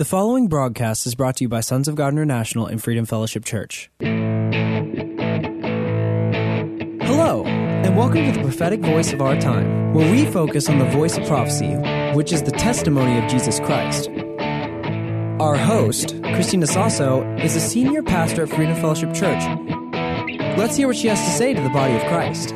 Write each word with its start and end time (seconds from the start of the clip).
The 0.00 0.06
following 0.06 0.48
broadcast 0.48 1.06
is 1.06 1.14
brought 1.14 1.36
to 1.36 1.44
you 1.44 1.50
by 1.50 1.60
Sons 1.60 1.86
of 1.86 1.94
God 1.94 2.14
International 2.14 2.64
and 2.64 2.82
Freedom 2.82 3.04
Fellowship 3.04 3.44
Church. 3.44 3.90
Hello, 4.00 4.64
and 7.44 7.94
welcome 7.98 8.24
to 8.24 8.32
the 8.32 8.40
prophetic 8.40 8.80
voice 8.80 9.12
of 9.12 9.20
our 9.20 9.38
time, 9.38 9.92
where 9.92 10.10
we 10.10 10.24
focus 10.24 10.70
on 10.70 10.78
the 10.78 10.86
voice 10.86 11.18
of 11.18 11.26
prophecy, 11.26 11.74
which 12.14 12.32
is 12.32 12.42
the 12.42 12.50
testimony 12.50 13.22
of 13.22 13.30
Jesus 13.30 13.60
Christ. 13.60 14.08
Our 15.38 15.56
host, 15.56 16.14
Christina 16.22 16.66
Sasso, 16.66 17.22
is 17.36 17.54
a 17.54 17.60
senior 17.60 18.02
pastor 18.02 18.44
at 18.44 18.48
Freedom 18.48 18.76
Fellowship 18.76 19.12
Church. 19.12 19.44
Let's 20.56 20.76
hear 20.76 20.86
what 20.86 20.96
she 20.96 21.08
has 21.08 21.20
to 21.20 21.30
say 21.30 21.52
to 21.52 21.60
the 21.60 21.68
body 21.68 21.94
of 21.96 22.02
Christ. 22.04 22.52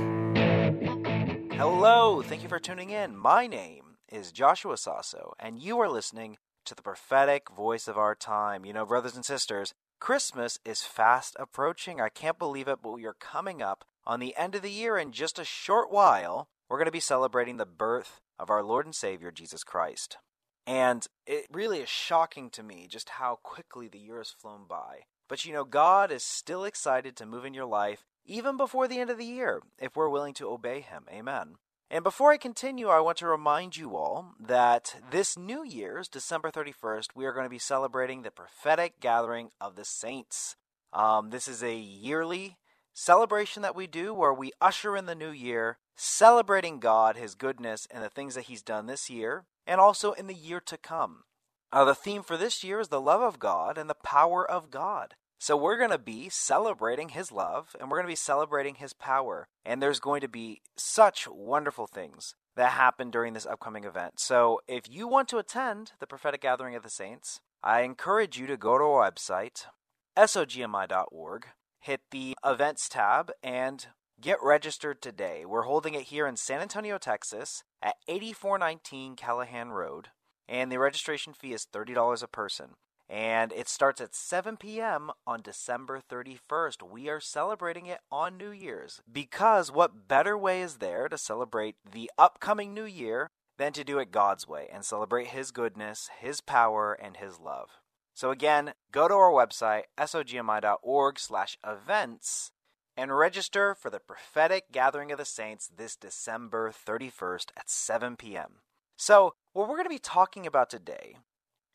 Hello, 1.59 2.23
thank 2.23 2.42
you 2.42 2.48
for 2.48 2.59
tuning 2.59 2.89
in. 2.89 3.15
My 3.15 3.47
name 3.47 3.98
is 4.11 4.33
Joshua 4.33 4.79
Sasso, 4.79 5.34
and 5.39 5.59
you 5.59 5.79
are 5.81 5.91
listening 5.91 6.39
to 6.65 6.75
the 6.75 6.83
prophetic 6.83 7.51
voice 7.51 7.89
of 7.89 7.99
our 7.99 8.15
time. 8.15 8.65
You 8.65 8.73
know, 8.73 8.87
brothers 8.87 9.17
and 9.17 9.25
sisters, 9.25 9.75
Christmas 10.01 10.59
is 10.65 10.83
fast 10.83 11.37
approaching. 11.39 12.01
I 12.01 12.09
can't 12.09 12.39
believe 12.39 12.69
it, 12.69 12.81
but 12.83 12.93
we 12.93 13.06
are 13.06 13.15
coming 13.15 13.62
up 13.62 13.84
on 14.06 14.21
the 14.21 14.37
end 14.37 14.55
of 14.55 14.62
the 14.62 14.71
year 14.71 14.98
in 14.98 15.12
just 15.12 15.39
a 15.39 15.45
short 15.45 15.91
while. 15.91 16.48
We're 16.69 16.79
going 16.79 16.87
to 16.87 16.93
be 16.93 17.01
celebrating 17.01 17.56
the 17.56 17.67
birth 17.67 18.21
of 18.39 18.51
our 18.51 18.62
Lord 18.62 18.87
and 18.87 18.95
Savior, 18.95 19.31
Jesus 19.31 19.65
Christ. 19.65 20.19
And 20.67 21.06
it 21.27 21.47
really 21.53 21.81
is 21.81 21.89
shocking 21.89 22.51
to 22.51 22.62
me 22.62 22.87
just 22.89 23.11
how 23.11 23.39
quickly 23.43 23.89
the 23.89 23.99
year 23.99 24.19
has 24.19 24.31
flown 24.31 24.62
by. 24.69 25.01
But 25.28 25.45
you 25.45 25.53
know, 25.53 25.65
God 25.65 26.11
is 26.11 26.23
still 26.23 26.65
excited 26.65 27.17
to 27.17 27.27
move 27.27 27.45
in 27.45 27.55
your 27.55 27.67
life 27.67 28.05
even 28.27 28.56
before 28.56 28.89
the 28.89 28.99
end 28.99 29.11
of 29.11 29.19
the 29.19 29.25
year 29.25 29.61
if 29.78 29.97
we're 29.97 30.09
willing 30.09 30.34
to 30.34 30.49
obey 30.49 30.81
Him. 30.81 31.05
Amen. 31.11 31.56
And 31.95 32.03
before 32.03 32.33
I 32.33 32.39
continue, 32.39 32.89
I 32.89 32.98
want 32.98 33.19
to 33.19 33.28
remind 33.28 33.77
you 33.77 33.95
all 33.95 34.34
that 34.41 34.97
this 35.12 35.39
New 35.39 35.64
Year's, 35.64 36.09
December 36.09 36.50
31st, 36.50 37.11
we 37.14 37.25
are 37.25 37.33
going 37.33 37.45
to 37.45 37.48
be 37.48 37.61
celebrating 37.61 38.23
the 38.23 38.33
prophetic 38.33 38.98
gathering 38.98 39.50
of 39.61 39.77
the 39.77 39.84
saints. 39.84 40.56
Um, 40.92 41.31
this 41.31 41.47
is 41.47 41.62
a 41.62 41.77
yearly 41.77 42.56
celebration 42.95 43.62
that 43.62 43.77
we 43.77 43.87
do 43.87 44.12
where 44.12 44.34
we 44.34 44.50
usher 44.61 44.97
in 44.97 45.06
the 45.06 45.15
new 45.15 45.31
year, 45.31 45.78
celebrating 45.95 46.81
God, 46.81 47.15
His 47.15 47.37
goodness, 47.37 47.87
and 47.92 48.03
the 48.03 48.09
things 48.09 48.34
that 48.34 48.47
He's 48.47 48.62
done 48.62 48.87
this 48.87 49.09
year, 49.09 49.45
and 49.65 49.81
also 49.81 50.15
in 50.15 50.27
the 50.27 50.34
year 50.34 50.59
to 50.67 50.77
come. 50.77 51.22
Uh, 51.70 51.84
the 51.84 51.95
theme 51.95 52.25
for 52.25 52.37
this 52.37 52.65
year 52.65 52.81
is 52.81 52.89
the 52.89 53.00
love 53.00 53.22
of 53.22 53.39
God 53.39 53.78
and 53.78 53.89
the 53.89 53.95
power 53.95 54.45
of 54.45 54.72
God. 54.72 55.15
So 55.45 55.59
we're 55.59 55.77
going 55.77 55.91
to 55.91 55.98
be 55.98 56.31
celebrating 56.31 57.11
his 57.11 57.31
love 57.31 57.77
and 57.78 57.91
we're 57.91 57.98
going 57.98 58.06
to 58.06 58.12
be 58.12 58.17
celebrating 58.17 58.77
his 58.77 58.95
power. 58.95 59.47
And 59.62 59.83
there's 59.83 60.00
going 60.00 60.23
to 60.23 60.28
be 60.28 60.62
such 60.75 61.28
wonderful 61.28 61.87
things 61.87 62.34
that 62.56 62.70
happen 62.70 63.11
during 63.11 63.34
this 63.34 63.45
upcoming 63.45 63.84
event. 63.84 64.19
So 64.19 64.61
if 64.67 64.89
you 64.89 65.06
want 65.06 65.28
to 65.28 65.37
attend 65.37 65.92
the 66.00 66.06
prophetic 66.06 66.41
gathering 66.41 66.75
of 66.77 66.83
the 66.83 66.89
saints, 66.89 67.42
I 67.62 67.83
encourage 67.83 68.39
you 68.39 68.47
to 68.47 68.56
go 68.56 68.78
to 68.78 68.84
our 68.84 69.11
website, 69.11 69.67
sogmi.org, 70.17 71.47
hit 71.78 72.00
the 72.11 72.34
events 72.42 72.89
tab, 72.89 73.31
and 73.42 73.87
get 74.19 74.39
registered 74.42 75.03
today. 75.03 75.44
We're 75.44 75.65
holding 75.65 75.93
it 75.93 76.05
here 76.05 76.26
in 76.26 76.38
San 76.38 76.62
Antonio, 76.62 76.97
Texas 76.97 77.65
at 77.82 77.97
8419 78.09 79.15
Callaghan 79.16 79.72
Road, 79.72 80.09
and 80.49 80.72
the 80.72 80.78
registration 80.78 81.34
fee 81.34 81.53
is 81.53 81.66
$30 81.71 82.22
a 82.22 82.28
person 82.28 82.76
and 83.09 83.53
it 83.53 83.69
starts 83.69 84.00
at 84.00 84.15
7 84.15 84.56
p.m. 84.56 85.10
on 85.26 85.42
December 85.42 86.00
31st. 86.10 86.88
We 86.88 87.09
are 87.09 87.20
celebrating 87.20 87.87
it 87.87 87.98
on 88.10 88.37
New 88.37 88.50
Year's 88.50 89.00
because 89.10 89.70
what 89.70 90.09
better 90.09 90.37
way 90.38 90.62
is 90.62 90.78
there 90.78 91.09
to 91.09 91.19
celebrate 91.19 91.76
the 91.91 92.10
upcoming 92.16 92.72
new 92.72 92.84
year 92.84 93.28
than 93.59 93.72
to 93.75 93.84
do 93.84 93.98
it 93.98 94.10
God's 94.10 94.48
way 94.48 94.69
and 94.72 94.82
celebrate 94.84 95.28
His 95.28 95.50
goodness, 95.50 96.09
His 96.19 96.41
power, 96.41 96.94
and 96.94 97.19
His 97.19 97.38
love? 97.38 97.78
So 98.14 98.31
again, 98.31 98.72
go 98.93 99.09
to 99.09 99.14
our 99.14 99.31
website 99.31 99.82
sogmi.org/events 99.98 102.50
and 102.97 103.16
register 103.16 103.75
for 103.75 103.91
the 103.91 103.98
prophetic 103.98 104.70
gathering 104.72 105.12
of 105.12 105.19
the 105.19 105.25
saints 105.25 105.69
this 105.76 105.97
December 105.97 106.72
31st 106.72 107.47
at 107.56 107.69
7 107.69 108.14
p.m. 108.16 108.60
So, 108.97 109.34
what 109.53 109.69
we're 109.69 109.75
going 109.75 109.87
to 109.87 109.91
be 109.91 109.98
talking 109.98 110.47
about 110.47 110.70
today 110.70 111.16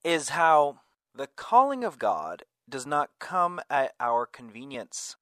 is 0.03 0.29
how 0.29 0.79
the 1.19 1.27
calling 1.27 1.83
of 1.83 1.99
God 1.99 2.43
does 2.69 2.85
not 2.85 3.09
come 3.19 3.59
at 3.69 3.91
our 3.99 4.25
convenience. 4.25 5.17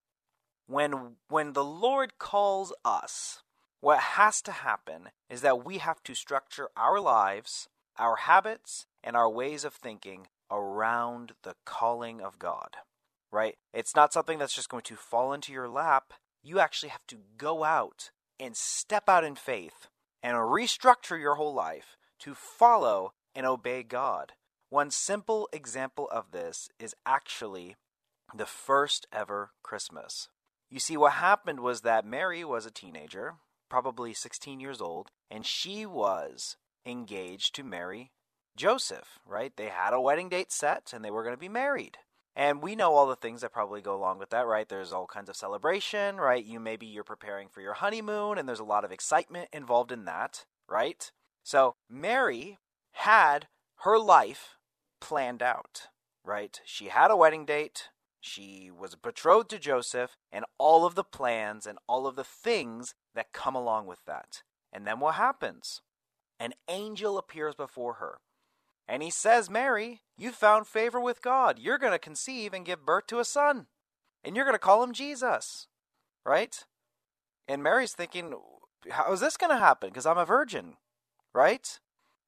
When, 0.67 1.15
when 1.27 1.53
the 1.53 1.63
Lord 1.63 2.19
calls 2.19 2.71
us, 2.85 3.41
what 3.81 3.97
has 3.99 4.39
to 4.43 4.51
happen 4.51 5.09
is 5.27 5.41
that 5.41 5.65
we 5.65 5.79
have 5.79 6.03
to 6.03 6.13
structure 6.13 6.69
our 6.77 6.99
lives, 6.99 7.67
our 7.97 8.17
habits, 8.17 8.85
and 9.03 9.15
our 9.15 9.27
ways 9.27 9.63
of 9.63 9.73
thinking 9.73 10.27
around 10.51 11.31
the 11.41 11.55
calling 11.65 12.21
of 12.21 12.37
God. 12.37 12.75
Right? 13.31 13.55
It's 13.73 13.95
not 13.95 14.13
something 14.13 14.37
that's 14.37 14.53
just 14.53 14.69
going 14.69 14.83
to 14.83 14.95
fall 14.95 15.33
into 15.33 15.51
your 15.51 15.67
lap. 15.67 16.13
You 16.43 16.59
actually 16.59 16.89
have 16.89 17.07
to 17.07 17.17
go 17.39 17.63
out 17.63 18.11
and 18.39 18.55
step 18.55 19.09
out 19.09 19.23
in 19.23 19.33
faith 19.33 19.87
and 20.21 20.35
restructure 20.37 21.19
your 21.19 21.35
whole 21.35 21.55
life 21.55 21.97
to 22.19 22.35
follow 22.35 23.13
and 23.33 23.47
obey 23.47 23.81
God. 23.81 24.33
One 24.69 24.91
simple 24.91 25.47
example 25.53 26.09
of 26.11 26.31
this 26.31 26.69
is 26.77 26.93
actually 27.05 27.77
the 28.35 28.45
first 28.45 29.07
ever 29.13 29.51
Christmas. 29.63 30.27
You 30.69 30.79
see, 30.79 30.97
what 30.97 31.13
happened 31.13 31.61
was 31.61 31.81
that 31.81 32.05
Mary 32.05 32.43
was 32.43 32.65
a 32.65 32.71
teenager, 32.71 33.35
probably 33.69 34.13
16 34.13 34.59
years 34.59 34.81
old, 34.81 35.11
and 35.31 35.45
she 35.45 35.85
was 35.85 36.57
engaged 36.85 37.55
to 37.55 37.63
marry 37.63 38.11
Joseph, 38.57 39.19
right? 39.25 39.55
They 39.55 39.69
had 39.69 39.93
a 39.93 40.01
wedding 40.01 40.27
date 40.27 40.51
set 40.51 40.91
and 40.93 41.03
they 41.03 41.11
were 41.11 41.23
going 41.23 41.35
to 41.35 41.39
be 41.39 41.47
married. 41.47 41.99
And 42.35 42.61
we 42.61 42.75
know 42.75 42.93
all 42.93 43.07
the 43.07 43.15
things 43.15 43.41
that 43.41 43.53
probably 43.53 43.81
go 43.81 43.95
along 43.95 44.19
with 44.19 44.31
that, 44.31 44.45
right? 44.45 44.67
There's 44.67 44.91
all 44.91 45.07
kinds 45.07 45.29
of 45.29 45.37
celebration, 45.37 46.17
right? 46.17 46.43
You 46.43 46.59
maybe 46.59 46.85
you're 46.85 47.05
preparing 47.05 47.47
for 47.47 47.61
your 47.61 47.75
honeymoon 47.75 48.37
and 48.37 48.47
there's 48.47 48.59
a 48.59 48.65
lot 48.65 48.83
of 48.83 48.91
excitement 48.91 49.47
involved 49.53 49.93
in 49.93 50.03
that, 50.05 50.45
right? 50.67 51.09
So, 51.43 51.75
Mary 51.89 52.57
had 52.91 53.47
her 53.81 53.97
life 53.97 54.56
planned 54.99 55.41
out, 55.41 55.87
right? 56.23 56.59
She 56.65 56.85
had 56.85 57.11
a 57.11 57.15
wedding 57.15 57.45
date, 57.45 57.89
she 58.19 58.69
was 58.69 58.95
betrothed 58.95 59.49
to 59.51 59.59
Joseph, 59.59 60.17
and 60.31 60.45
all 60.57 60.85
of 60.85 60.95
the 60.95 61.03
plans 61.03 61.65
and 61.65 61.77
all 61.87 62.07
of 62.07 62.15
the 62.15 62.23
things 62.23 62.95
that 63.15 63.33
come 63.33 63.55
along 63.55 63.85
with 63.85 64.03
that. 64.05 64.43
And 64.73 64.85
then 64.85 64.99
what 64.99 65.15
happens? 65.15 65.81
An 66.39 66.53
angel 66.67 67.17
appears 67.17 67.55
before 67.55 67.95
her. 67.95 68.19
And 68.87 69.03
he 69.03 69.09
says, 69.09 69.49
Mary, 69.49 70.01
you 70.17 70.31
found 70.31 70.67
favor 70.67 70.99
with 70.99 71.21
God. 71.21 71.59
You're 71.59 71.77
going 71.77 71.93
to 71.93 71.99
conceive 71.99 72.53
and 72.53 72.65
give 72.65 72.85
birth 72.85 73.07
to 73.07 73.19
a 73.19 73.25
son. 73.25 73.67
And 74.23 74.35
you're 74.35 74.45
going 74.45 74.55
to 74.55 74.59
call 74.59 74.83
him 74.83 74.93
Jesus. 74.93 75.67
Right? 76.25 76.65
And 77.47 77.63
Mary's 77.63 77.93
thinking, 77.93 78.33
how 78.89 79.11
is 79.13 79.19
this 79.19 79.37
going 79.37 79.51
to 79.51 79.57
happen? 79.57 79.89
Because 79.89 80.05
I'm 80.05 80.17
a 80.17 80.25
virgin. 80.25 80.77
Right? 81.33 81.79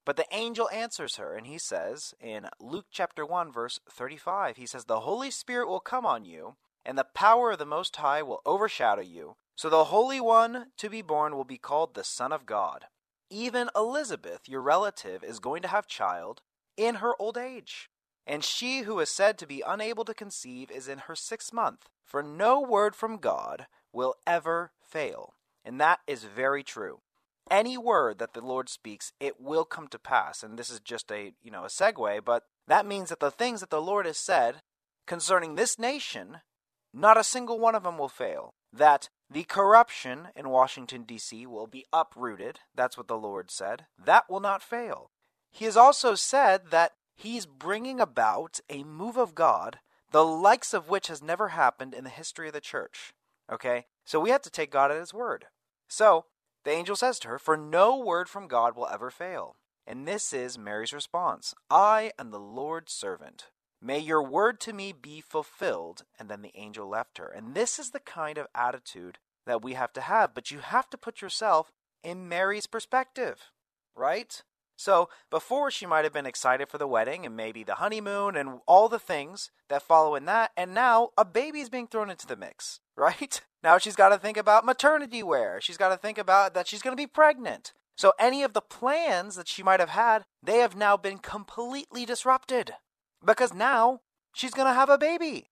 But 0.09 0.15
the 0.15 0.25
angel 0.31 0.67
answers 0.71 1.17
her, 1.17 1.35
and 1.35 1.45
he 1.45 1.59
says 1.59 2.15
in 2.19 2.47
Luke 2.59 2.87
chapter 2.89 3.23
1, 3.23 3.51
verse 3.51 3.79
35, 3.91 4.57
he 4.57 4.65
says, 4.65 4.85
The 4.85 5.01
Holy 5.01 5.29
Spirit 5.29 5.67
will 5.67 5.79
come 5.79 6.03
on 6.03 6.25
you, 6.25 6.55
and 6.83 6.97
the 6.97 7.03
power 7.03 7.51
of 7.51 7.59
the 7.59 7.65
Most 7.67 7.95
High 7.97 8.23
will 8.23 8.41
overshadow 8.43 9.03
you. 9.03 9.35
So 9.55 9.69
the 9.69 9.83
Holy 9.83 10.19
One 10.19 10.71
to 10.77 10.89
be 10.89 11.03
born 11.03 11.35
will 11.35 11.43
be 11.43 11.59
called 11.59 11.93
the 11.93 12.03
Son 12.03 12.31
of 12.31 12.47
God. 12.47 12.85
Even 13.29 13.69
Elizabeth, 13.75 14.49
your 14.49 14.63
relative, 14.63 15.23
is 15.23 15.37
going 15.37 15.61
to 15.61 15.67
have 15.67 15.85
child 15.85 16.41
in 16.75 16.95
her 16.95 17.13
old 17.19 17.37
age. 17.37 17.91
And 18.25 18.43
she 18.43 18.79
who 18.79 18.99
is 18.99 19.11
said 19.11 19.37
to 19.37 19.45
be 19.45 19.61
unable 19.61 20.05
to 20.05 20.15
conceive 20.15 20.71
is 20.71 20.87
in 20.87 20.97
her 21.05 21.15
sixth 21.15 21.53
month. 21.53 21.87
For 22.03 22.23
no 22.23 22.59
word 22.59 22.95
from 22.95 23.17
God 23.17 23.67
will 23.93 24.15
ever 24.25 24.71
fail. 24.81 25.35
And 25.63 25.79
that 25.79 25.99
is 26.07 26.23
very 26.23 26.63
true 26.63 27.01
any 27.49 27.77
word 27.77 28.19
that 28.19 28.33
the 28.33 28.41
Lord 28.41 28.69
speaks, 28.69 29.13
it 29.19 29.39
will 29.39 29.65
come 29.65 29.87
to 29.89 29.99
pass. 29.99 30.43
And 30.43 30.57
this 30.57 30.69
is 30.69 30.79
just 30.79 31.11
a, 31.11 31.33
you 31.41 31.51
know, 31.51 31.63
a 31.63 31.67
segue, 31.67 32.23
but 32.23 32.43
that 32.67 32.85
means 32.85 33.09
that 33.09 33.19
the 33.19 33.31
things 33.31 33.59
that 33.59 33.69
the 33.69 33.81
Lord 33.81 34.05
has 34.05 34.17
said 34.17 34.61
concerning 35.07 35.55
this 35.55 35.79
nation, 35.79 36.37
not 36.93 37.17
a 37.17 37.23
single 37.23 37.59
one 37.59 37.75
of 37.75 37.83
them 37.83 37.97
will 37.97 38.09
fail. 38.09 38.53
That 38.71 39.09
the 39.29 39.43
corruption 39.43 40.29
in 40.35 40.49
Washington, 40.49 41.03
D.C. 41.03 41.45
will 41.45 41.67
be 41.67 41.85
uprooted. 41.91 42.59
That's 42.75 42.97
what 42.97 43.07
the 43.07 43.17
Lord 43.17 43.49
said. 43.51 43.85
That 44.03 44.29
will 44.29 44.39
not 44.39 44.61
fail. 44.61 45.09
He 45.51 45.65
has 45.65 45.75
also 45.75 46.15
said 46.15 46.69
that 46.69 46.93
he's 47.15 47.45
bringing 47.45 47.99
about 47.99 48.59
a 48.69 48.83
move 48.83 49.17
of 49.17 49.35
God, 49.35 49.79
the 50.11 50.23
likes 50.23 50.73
of 50.73 50.89
which 50.89 51.07
has 51.07 51.21
never 51.21 51.49
happened 51.49 51.93
in 51.93 52.03
the 52.03 52.09
history 52.09 52.47
of 52.47 52.53
the 52.53 52.61
church. 52.61 53.13
Okay? 53.51 53.85
So 54.05 54.19
we 54.19 54.29
have 54.29 54.41
to 54.43 54.51
take 54.51 54.71
God 54.71 54.91
at 54.91 54.99
his 54.99 55.13
word. 55.13 55.45
So 55.87 56.25
the 56.65 56.71
angel 56.71 56.95
says 56.95 57.19
to 57.19 57.27
her, 57.29 57.39
For 57.39 57.57
no 57.57 57.97
word 57.97 58.29
from 58.29 58.47
God 58.47 58.75
will 58.75 58.87
ever 58.87 59.09
fail. 59.09 59.55
And 59.87 60.07
this 60.07 60.33
is 60.33 60.57
Mary's 60.57 60.93
response 60.93 61.53
I 61.69 62.11
am 62.19 62.31
the 62.31 62.39
Lord's 62.39 62.93
servant. 62.93 63.47
May 63.81 63.99
your 63.99 64.21
word 64.21 64.59
to 64.61 64.73
me 64.73 64.91
be 64.93 65.21
fulfilled. 65.21 66.03
And 66.19 66.29
then 66.29 66.41
the 66.41 66.55
angel 66.55 66.87
left 66.87 67.17
her. 67.17 67.27
And 67.27 67.55
this 67.55 67.79
is 67.79 67.91
the 67.91 67.99
kind 67.99 68.37
of 68.37 68.47
attitude 68.53 69.17
that 69.45 69.63
we 69.63 69.73
have 69.73 69.93
to 69.93 70.01
have. 70.01 70.33
But 70.33 70.51
you 70.51 70.59
have 70.59 70.89
to 70.89 70.97
put 70.97 71.21
yourself 71.21 71.71
in 72.03 72.29
Mary's 72.29 72.67
perspective, 72.67 73.51
right? 73.95 74.43
So 74.79 75.09
before 75.29 75.69
she 75.71 75.85
might 75.85 76.05
have 76.05 76.13
been 76.13 76.25
excited 76.25 76.69
for 76.69 76.77
the 76.77 76.87
wedding 76.87 77.25
and 77.25 77.35
maybe 77.35 77.65
the 77.65 77.75
honeymoon 77.75 78.37
and 78.37 78.61
all 78.65 78.87
the 78.87 78.97
things 78.97 79.51
that 79.67 79.83
follow 79.83 80.15
in 80.15 80.23
that, 80.23 80.51
and 80.55 80.73
now 80.73 81.09
a 81.17 81.25
baby 81.25 81.59
is 81.59 81.69
being 81.69 81.85
thrown 81.85 82.09
into 82.09 82.25
the 82.25 82.37
mix, 82.37 82.79
right? 82.95 83.41
Now 83.61 83.77
she's 83.77 83.97
got 83.97 84.09
to 84.09 84.17
think 84.17 84.37
about 84.37 84.65
maternity 84.65 85.21
wear. 85.21 85.59
She's 85.59 85.75
got 85.75 85.89
to 85.89 85.97
think 85.97 86.17
about 86.17 86.53
that 86.53 86.65
she's 86.65 86.81
going 86.81 86.95
to 86.95 87.01
be 87.01 87.07
pregnant. 87.07 87.73
So 87.97 88.13
any 88.17 88.41
of 88.41 88.53
the 88.53 88.61
plans 88.61 89.35
that 89.35 89.49
she 89.49 89.63
might 89.63 89.81
have 89.81 89.89
had, 89.89 90.23
they 90.41 90.59
have 90.59 90.77
now 90.77 90.95
been 90.95 91.17
completely 91.17 92.05
disrupted 92.05 92.71
because 93.23 93.53
now 93.53 93.99
she's 94.33 94.53
going 94.53 94.69
to 94.69 94.73
have 94.73 94.89
a 94.89 94.97
baby. 94.97 95.49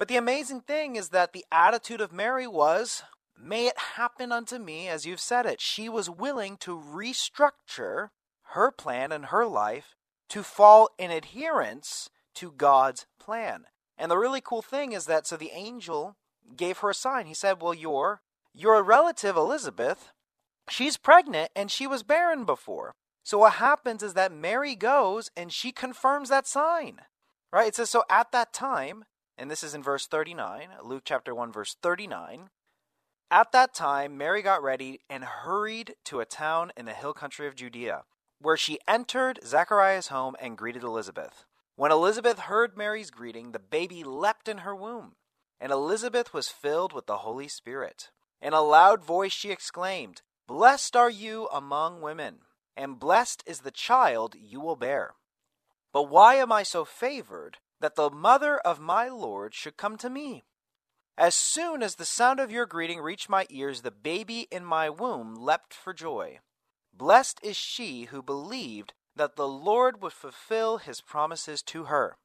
But 0.00 0.08
the 0.08 0.16
amazing 0.16 0.62
thing 0.62 0.96
is 0.96 1.10
that 1.10 1.32
the 1.32 1.44
attitude 1.52 2.00
of 2.00 2.12
Mary 2.12 2.48
was, 2.48 3.04
May 3.40 3.68
it 3.68 3.78
happen 3.96 4.32
unto 4.32 4.58
me 4.58 4.88
as 4.88 5.06
you've 5.06 5.20
said 5.20 5.46
it. 5.46 5.60
She 5.60 5.88
was 5.88 6.10
willing 6.10 6.56
to 6.58 6.76
restructure 6.76 8.08
her 8.52 8.70
plan 8.70 9.12
and 9.12 9.26
her 9.26 9.46
life 9.46 9.96
to 10.28 10.42
fall 10.42 10.90
in 10.98 11.10
adherence 11.10 12.08
to 12.34 12.52
God's 12.52 13.06
plan. 13.20 13.64
And 13.98 14.10
the 14.10 14.18
really 14.18 14.40
cool 14.40 14.62
thing 14.62 14.92
is 14.92 15.06
that 15.06 15.26
so 15.26 15.36
the 15.36 15.50
angel 15.52 16.16
gave 16.56 16.78
her 16.78 16.90
a 16.90 16.94
sign. 16.94 17.26
He 17.26 17.34
said, 17.34 17.60
Well, 17.60 17.74
your 17.74 18.22
your 18.54 18.82
relative 18.82 19.36
Elizabeth, 19.36 20.12
she's 20.68 20.96
pregnant 20.96 21.50
and 21.56 21.70
she 21.70 21.86
was 21.86 22.02
barren 22.02 22.44
before. 22.44 22.94
So 23.24 23.38
what 23.38 23.54
happens 23.54 24.02
is 24.02 24.14
that 24.14 24.32
Mary 24.32 24.74
goes 24.74 25.30
and 25.36 25.52
she 25.52 25.72
confirms 25.72 26.28
that 26.28 26.46
sign. 26.46 27.00
Right? 27.52 27.68
It 27.68 27.76
says 27.76 27.90
so 27.90 28.04
at 28.10 28.32
that 28.32 28.52
time, 28.52 29.04
and 29.38 29.50
this 29.50 29.62
is 29.62 29.74
in 29.74 29.82
verse 29.82 30.06
39, 30.06 30.68
Luke 30.82 31.02
chapter 31.04 31.34
1 31.34 31.52
verse 31.52 31.76
39, 31.82 32.50
at 33.30 33.52
that 33.52 33.74
time 33.74 34.16
Mary 34.18 34.42
got 34.42 34.62
ready 34.62 35.00
and 35.08 35.24
hurried 35.24 35.94
to 36.04 36.20
a 36.20 36.26
town 36.26 36.72
in 36.76 36.86
the 36.86 36.92
hill 36.92 37.12
country 37.14 37.46
of 37.46 37.54
Judea 37.54 38.04
where 38.42 38.56
she 38.56 38.78
entered 38.86 39.40
Zachariah's 39.44 40.08
home 40.08 40.36
and 40.40 40.58
greeted 40.58 40.82
Elizabeth. 40.82 41.44
When 41.76 41.90
Elizabeth 41.92 42.40
heard 42.40 42.76
Mary's 42.76 43.10
greeting, 43.10 43.52
the 43.52 43.58
baby 43.58 44.04
leapt 44.04 44.48
in 44.48 44.58
her 44.58 44.74
womb, 44.74 45.12
and 45.60 45.72
Elizabeth 45.72 46.34
was 46.34 46.48
filled 46.48 46.92
with 46.92 47.06
the 47.06 47.18
Holy 47.18 47.48
Spirit. 47.48 48.10
In 48.40 48.52
a 48.52 48.60
loud 48.60 49.04
voice 49.04 49.32
she 49.32 49.50
exclaimed, 49.50 50.22
Blessed 50.46 50.96
are 50.96 51.10
you 51.10 51.48
among 51.52 52.00
women, 52.02 52.40
and 52.76 52.98
blessed 52.98 53.42
is 53.46 53.60
the 53.60 53.70
child 53.70 54.34
you 54.34 54.60
will 54.60 54.76
bear. 54.76 55.14
But 55.92 56.10
why 56.10 56.34
am 56.34 56.50
I 56.50 56.62
so 56.62 56.84
favored 56.84 57.58
that 57.80 57.96
the 57.96 58.10
mother 58.10 58.58
of 58.58 58.80
my 58.80 59.08
Lord 59.08 59.54
should 59.54 59.76
come 59.76 59.96
to 59.98 60.10
me? 60.10 60.44
As 61.16 61.34
soon 61.34 61.82
as 61.82 61.96
the 61.96 62.04
sound 62.04 62.40
of 62.40 62.50
your 62.50 62.66
greeting 62.66 63.00
reached 63.00 63.28
my 63.28 63.46
ears, 63.50 63.82
the 63.82 63.90
baby 63.90 64.48
in 64.50 64.64
my 64.64 64.88
womb 64.90 65.34
leapt 65.34 65.74
for 65.74 65.92
joy. 65.92 66.40
Blessed 66.94 67.40
is 67.42 67.56
she 67.56 68.04
who 68.04 68.22
believed 68.22 68.92
that 69.16 69.36
the 69.36 69.48
Lord 69.48 70.02
would 70.02 70.12
fulfill 70.12 70.78
his 70.78 71.00
promises 71.00 71.62
to 71.62 71.84
her. 71.84 72.16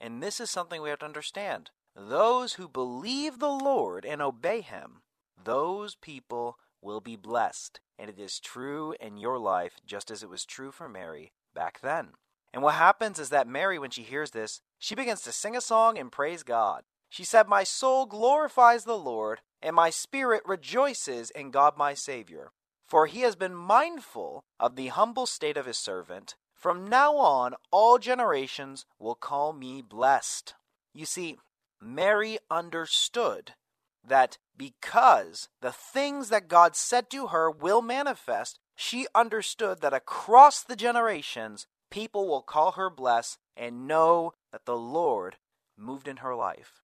And 0.00 0.22
this 0.22 0.40
is 0.40 0.50
something 0.50 0.82
we 0.82 0.90
have 0.90 0.98
to 1.00 1.06
understand. 1.06 1.70
Those 1.94 2.54
who 2.54 2.68
believe 2.68 3.38
the 3.38 3.52
Lord 3.52 4.04
and 4.04 4.20
obey 4.20 4.60
him, 4.60 5.02
those 5.42 5.94
people 5.94 6.58
will 6.82 7.00
be 7.00 7.16
blessed. 7.16 7.80
And 7.98 8.10
it 8.10 8.18
is 8.18 8.40
true 8.40 8.94
in 9.00 9.16
your 9.16 9.38
life, 9.38 9.74
just 9.86 10.10
as 10.10 10.22
it 10.22 10.28
was 10.28 10.44
true 10.44 10.72
for 10.72 10.88
Mary 10.88 11.32
back 11.54 11.80
then. 11.80 12.08
And 12.52 12.62
what 12.62 12.74
happens 12.74 13.18
is 13.18 13.30
that 13.30 13.48
Mary, 13.48 13.78
when 13.78 13.90
she 13.90 14.02
hears 14.02 14.32
this, 14.32 14.60
she 14.78 14.94
begins 14.94 15.22
to 15.22 15.32
sing 15.32 15.56
a 15.56 15.60
song 15.60 15.98
and 15.98 16.10
praise 16.10 16.42
God. 16.42 16.82
She 17.08 17.24
said, 17.24 17.48
My 17.48 17.64
soul 17.64 18.06
glorifies 18.06 18.84
the 18.84 18.98
Lord, 18.98 19.40
and 19.62 19.76
my 19.76 19.90
spirit 19.90 20.42
rejoices 20.44 21.30
in 21.30 21.50
God 21.50 21.76
my 21.76 21.94
Savior 21.94 22.50
for 22.86 23.06
he 23.06 23.20
has 23.20 23.36
been 23.36 23.54
mindful 23.54 24.44
of 24.60 24.76
the 24.76 24.88
humble 24.88 25.26
state 25.26 25.56
of 25.56 25.66
his 25.66 25.78
servant. 25.78 26.36
From 26.54 26.86
now 26.86 27.16
on, 27.16 27.54
all 27.70 27.98
generations 27.98 28.86
will 28.98 29.14
call 29.14 29.52
me 29.52 29.82
blessed. 29.82 30.54
You 30.92 31.06
see, 31.06 31.36
Mary 31.80 32.38
understood 32.50 33.54
that 34.06 34.38
because 34.56 35.48
the 35.60 35.72
things 35.72 36.28
that 36.28 36.48
God 36.48 36.76
said 36.76 37.10
to 37.10 37.28
her 37.28 37.50
will 37.50 37.82
manifest, 37.82 38.58
she 38.76 39.06
understood 39.14 39.80
that 39.80 39.94
across 39.94 40.62
the 40.62 40.76
generations, 40.76 41.66
people 41.90 42.26
will 42.28 42.42
call 42.42 42.72
her 42.72 42.90
blessed 42.90 43.38
and 43.56 43.86
know 43.86 44.32
that 44.52 44.64
the 44.64 44.76
Lord 44.76 45.36
moved 45.76 46.08
in 46.08 46.18
her 46.18 46.34
life. 46.34 46.82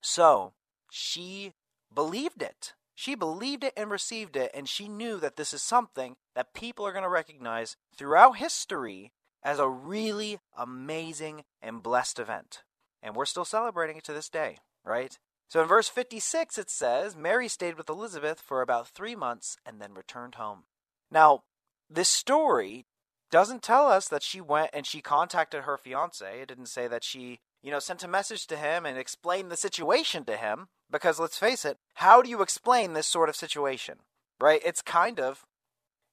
So 0.00 0.52
she 0.90 1.52
believed 1.94 2.42
it. 2.42 2.74
She 3.00 3.14
believed 3.14 3.64
it 3.64 3.72
and 3.78 3.90
received 3.90 4.36
it, 4.36 4.50
and 4.52 4.68
she 4.68 4.86
knew 4.86 5.16
that 5.20 5.36
this 5.36 5.54
is 5.54 5.62
something 5.62 6.16
that 6.34 6.52
people 6.52 6.86
are 6.86 6.92
going 6.92 7.02
to 7.02 7.08
recognize 7.08 7.78
throughout 7.96 8.36
history 8.36 9.10
as 9.42 9.58
a 9.58 9.70
really 9.70 10.38
amazing 10.54 11.44
and 11.62 11.82
blessed 11.82 12.18
event. 12.18 12.62
And 13.02 13.16
we're 13.16 13.24
still 13.24 13.46
celebrating 13.46 13.96
it 13.96 14.04
to 14.04 14.12
this 14.12 14.28
day, 14.28 14.58
right? 14.84 15.18
So 15.48 15.62
in 15.62 15.66
verse 15.66 15.88
56, 15.88 16.58
it 16.58 16.68
says 16.68 17.16
Mary 17.16 17.48
stayed 17.48 17.78
with 17.78 17.88
Elizabeth 17.88 18.38
for 18.38 18.60
about 18.60 18.86
three 18.86 19.16
months 19.16 19.56
and 19.64 19.80
then 19.80 19.94
returned 19.94 20.34
home. 20.34 20.64
Now, 21.10 21.44
this 21.88 22.10
story 22.10 22.84
doesn't 23.30 23.62
tell 23.62 23.88
us 23.88 24.08
that 24.08 24.22
she 24.22 24.42
went 24.42 24.72
and 24.74 24.84
she 24.84 25.00
contacted 25.00 25.62
her 25.62 25.78
fiance. 25.78 26.42
It 26.42 26.48
didn't 26.48 26.66
say 26.66 26.86
that 26.86 27.02
she, 27.02 27.40
you 27.62 27.70
know, 27.70 27.78
sent 27.78 28.04
a 28.04 28.08
message 28.08 28.46
to 28.48 28.58
him 28.58 28.84
and 28.84 28.98
explained 28.98 29.50
the 29.50 29.56
situation 29.56 30.26
to 30.26 30.36
him. 30.36 30.68
Because 30.90 31.20
let's 31.20 31.38
face 31.38 31.64
it, 31.64 31.78
how 31.94 32.22
do 32.22 32.30
you 32.30 32.42
explain 32.42 32.92
this 32.92 33.06
sort 33.06 33.28
of 33.28 33.36
situation? 33.36 33.98
Right? 34.40 34.60
It's 34.64 34.82
kind 34.82 35.20
of, 35.20 35.44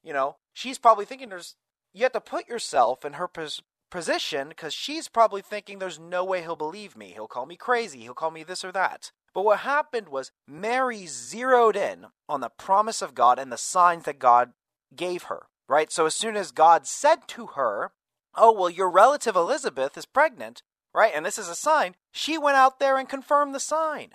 you 0.04 0.14
know, 0.14 0.38
she's 0.54 0.78
probably 0.78 1.06
thinking 1.06 1.30
there's, 1.30 1.56
you 1.94 2.04
have 2.04 2.12
to 2.14 2.22
put 2.22 2.48
yourself 2.48 3.06
in 3.06 3.14
her 3.14 3.28
pos- 3.28 3.62
position 3.90 4.50
because 4.50 4.74
she's 4.74 5.08
probably 5.08 5.42
thinking 5.42 5.80
there's 5.80 6.00
no 6.00 6.24
way 6.24 6.42
he'll 6.42 6.56
believe 6.56 6.98
me. 6.98 7.12
He'll 7.14 7.28
call 7.28 7.46
me 7.46 7.56
crazy. 7.56 8.00
He'll 8.02 8.14
call 8.14 8.31
me 8.31 8.44
this 8.44 8.64
or 8.64 8.72
that. 8.74 9.12
But 9.34 9.46
what 9.46 9.60
happened 9.60 10.10
was 10.10 10.31
Mary 10.48 11.06
zeroed 11.07 11.76
in 11.76 12.07
on 12.28 12.42
the 12.42 12.50
promise 12.50 13.02
of 13.02 13.16
God 13.16 13.40
and 13.40 13.52
the 13.52 13.57
signs 13.57 14.06
that 14.06 14.19
God 14.19 14.54
gave 14.96 15.24
her, 15.24 15.44
right? 15.69 15.92
So 15.92 16.06
as 16.06 16.16
soon 16.16 16.36
as 16.36 16.52
God 16.52 16.88
said 16.88 17.28
to 17.30 17.48
her, 17.48 17.92
Oh, 18.36 18.52
well, 18.52 18.69
your 18.69 18.90
relative 18.90 19.36
Elizabeth 19.36 19.98
is 19.98 20.06
pregnant, 20.06 20.62
right? 20.94 21.12
And 21.14 21.26
this 21.26 21.40
is 21.40 21.50
a 21.50 21.56
sign, 21.56 21.96
she 22.12 22.38
went 22.38 22.57
out 22.57 22.80
there 22.80 22.98
and 22.98 23.10
confirmed 23.10 23.56
the 23.56 23.60
sign. 23.60 24.10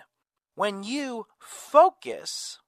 When 0.54 0.82
you 0.82 1.26
focus 1.38 2.58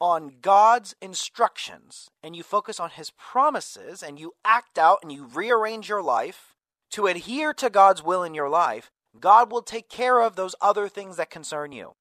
on 0.00 0.36
God's 0.40 0.94
instructions 1.00 2.10
and 2.22 2.34
you 2.34 2.42
focus 2.42 2.80
on 2.80 2.90
His 2.90 3.10
promises 3.10 4.02
and 4.02 4.18
you 4.18 4.32
act 4.44 4.78
out 4.78 4.98
and 5.02 5.12
you 5.12 5.24
rearrange 5.24 5.88
your 5.88 6.02
life 6.02 6.54
to 6.92 7.06
adhere 7.06 7.52
to 7.54 7.70
God's 7.70 8.02
will 8.02 8.22
in 8.22 8.34
your 8.34 8.48
life, 8.48 8.90
God 9.20 9.52
will 9.52 9.62
take 9.62 9.88
care 9.88 10.20
of 10.20 10.36
those 10.36 10.54
other 10.60 10.88
things 10.88 11.16
that 11.16 11.30
concern 11.30 11.72
you. 11.72 11.92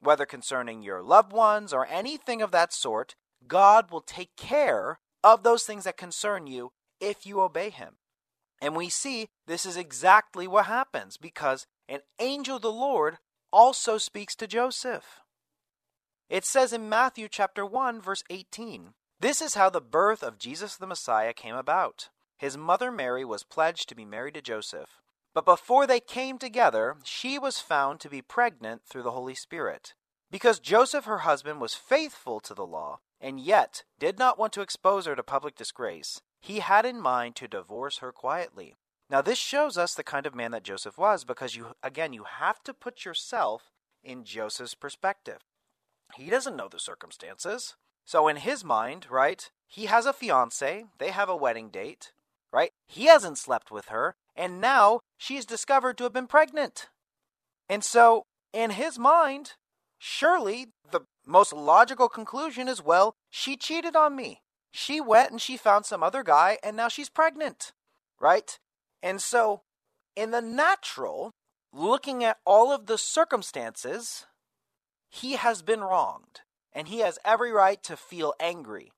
Whether 0.00 0.26
concerning 0.26 0.82
your 0.82 1.02
loved 1.02 1.32
ones 1.32 1.72
or 1.72 1.86
anything 1.86 2.40
of 2.40 2.50
that 2.52 2.72
sort, 2.72 3.14
God 3.48 3.90
will 3.90 4.00
take 4.00 4.36
care 4.36 5.00
of 5.22 5.42
those 5.42 5.64
things 5.64 5.84
that 5.84 5.96
concern 5.96 6.46
you 6.46 6.72
if 7.00 7.26
you 7.26 7.40
obey 7.40 7.70
Him. 7.70 7.94
And 8.60 8.76
we 8.76 8.88
see 8.88 9.28
this 9.46 9.66
is 9.66 9.76
exactly 9.76 10.46
what 10.46 10.66
happens 10.66 11.16
because 11.16 11.66
an 11.88 12.00
angel 12.18 12.56
of 12.56 12.62
the 12.62 12.72
Lord 12.72 13.18
also 13.54 13.98
speaks 13.98 14.34
to 14.34 14.48
Joseph. 14.48 15.20
It 16.28 16.44
says 16.44 16.72
in 16.72 16.88
Matthew 16.88 17.28
chapter 17.28 17.64
1 17.64 18.00
verse 18.00 18.24
18, 18.28 18.94
this 19.20 19.40
is 19.40 19.54
how 19.54 19.70
the 19.70 19.80
birth 19.80 20.24
of 20.24 20.40
Jesus 20.40 20.76
the 20.76 20.88
Messiah 20.88 21.32
came 21.32 21.54
about. 21.54 22.08
His 22.36 22.58
mother 22.58 22.90
Mary 22.90 23.24
was 23.24 23.44
pledged 23.44 23.88
to 23.88 23.94
be 23.94 24.04
married 24.04 24.34
to 24.34 24.42
Joseph, 24.42 25.00
but 25.34 25.44
before 25.44 25.86
they 25.86 26.00
came 26.00 26.36
together, 26.36 26.96
she 27.04 27.38
was 27.38 27.60
found 27.60 28.00
to 28.00 28.10
be 28.10 28.20
pregnant 28.20 28.82
through 28.84 29.04
the 29.04 29.12
Holy 29.12 29.36
Spirit. 29.36 29.94
Because 30.32 30.58
Joseph 30.58 31.04
her 31.04 31.18
husband 31.18 31.60
was 31.60 31.74
faithful 31.74 32.40
to 32.40 32.54
the 32.54 32.66
law 32.66 32.98
and 33.20 33.38
yet 33.38 33.84
did 34.00 34.18
not 34.18 34.36
want 34.36 34.52
to 34.54 34.62
expose 34.62 35.06
her 35.06 35.14
to 35.14 35.22
public 35.22 35.54
disgrace, 35.54 36.20
he 36.40 36.58
had 36.58 36.84
in 36.84 37.00
mind 37.00 37.36
to 37.36 37.46
divorce 37.46 37.98
her 37.98 38.10
quietly. 38.10 38.74
Now, 39.10 39.20
this 39.20 39.38
shows 39.38 39.76
us 39.76 39.94
the 39.94 40.02
kind 40.02 40.26
of 40.26 40.34
man 40.34 40.50
that 40.52 40.62
Joseph 40.62 40.96
was 40.96 41.24
because 41.24 41.54
you, 41.54 41.74
again, 41.82 42.12
you 42.12 42.24
have 42.24 42.62
to 42.64 42.74
put 42.74 43.04
yourself 43.04 43.70
in 44.02 44.24
Joseph's 44.24 44.74
perspective. 44.74 45.40
He 46.16 46.30
doesn't 46.30 46.56
know 46.56 46.68
the 46.68 46.78
circumstances. 46.78 47.76
So, 48.04 48.28
in 48.28 48.36
his 48.36 48.64
mind, 48.64 49.06
right, 49.10 49.50
he 49.66 49.86
has 49.86 50.06
a 50.06 50.12
fiance, 50.12 50.84
they 50.98 51.10
have 51.10 51.28
a 51.28 51.36
wedding 51.36 51.70
date, 51.70 52.12
right? 52.52 52.70
He 52.86 53.06
hasn't 53.06 53.38
slept 53.38 53.70
with 53.70 53.86
her, 53.86 54.14
and 54.36 54.60
now 54.60 55.00
she's 55.16 55.46
discovered 55.46 55.96
to 55.98 56.04
have 56.04 56.12
been 56.12 56.26
pregnant. 56.26 56.88
And 57.68 57.82
so, 57.82 58.24
in 58.52 58.70
his 58.70 58.98
mind, 58.98 59.52
surely 59.98 60.68
the 60.90 61.00
most 61.26 61.52
logical 61.52 62.08
conclusion 62.08 62.68
is 62.68 62.82
well, 62.82 63.14
she 63.30 63.56
cheated 63.56 63.96
on 63.96 64.14
me. 64.14 64.42
She 64.70 65.00
went 65.00 65.30
and 65.30 65.40
she 65.40 65.56
found 65.56 65.86
some 65.86 66.02
other 66.02 66.22
guy, 66.22 66.58
and 66.62 66.76
now 66.76 66.88
she's 66.88 67.08
pregnant, 67.08 67.72
right? 68.20 68.58
And 69.04 69.20
so, 69.20 69.60
in 70.16 70.30
the 70.30 70.40
natural, 70.40 71.34
looking 71.74 72.24
at 72.24 72.38
all 72.46 72.72
of 72.72 72.86
the 72.86 72.96
circumstances, 72.96 74.24
he 75.10 75.34
has 75.34 75.60
been 75.60 75.82
wronged, 75.82 76.40
and 76.72 76.88
he 76.88 77.00
has 77.00 77.18
every 77.22 77.52
right 77.52 77.82
to 77.82 77.98
feel 77.98 78.32
angry. 78.40 78.92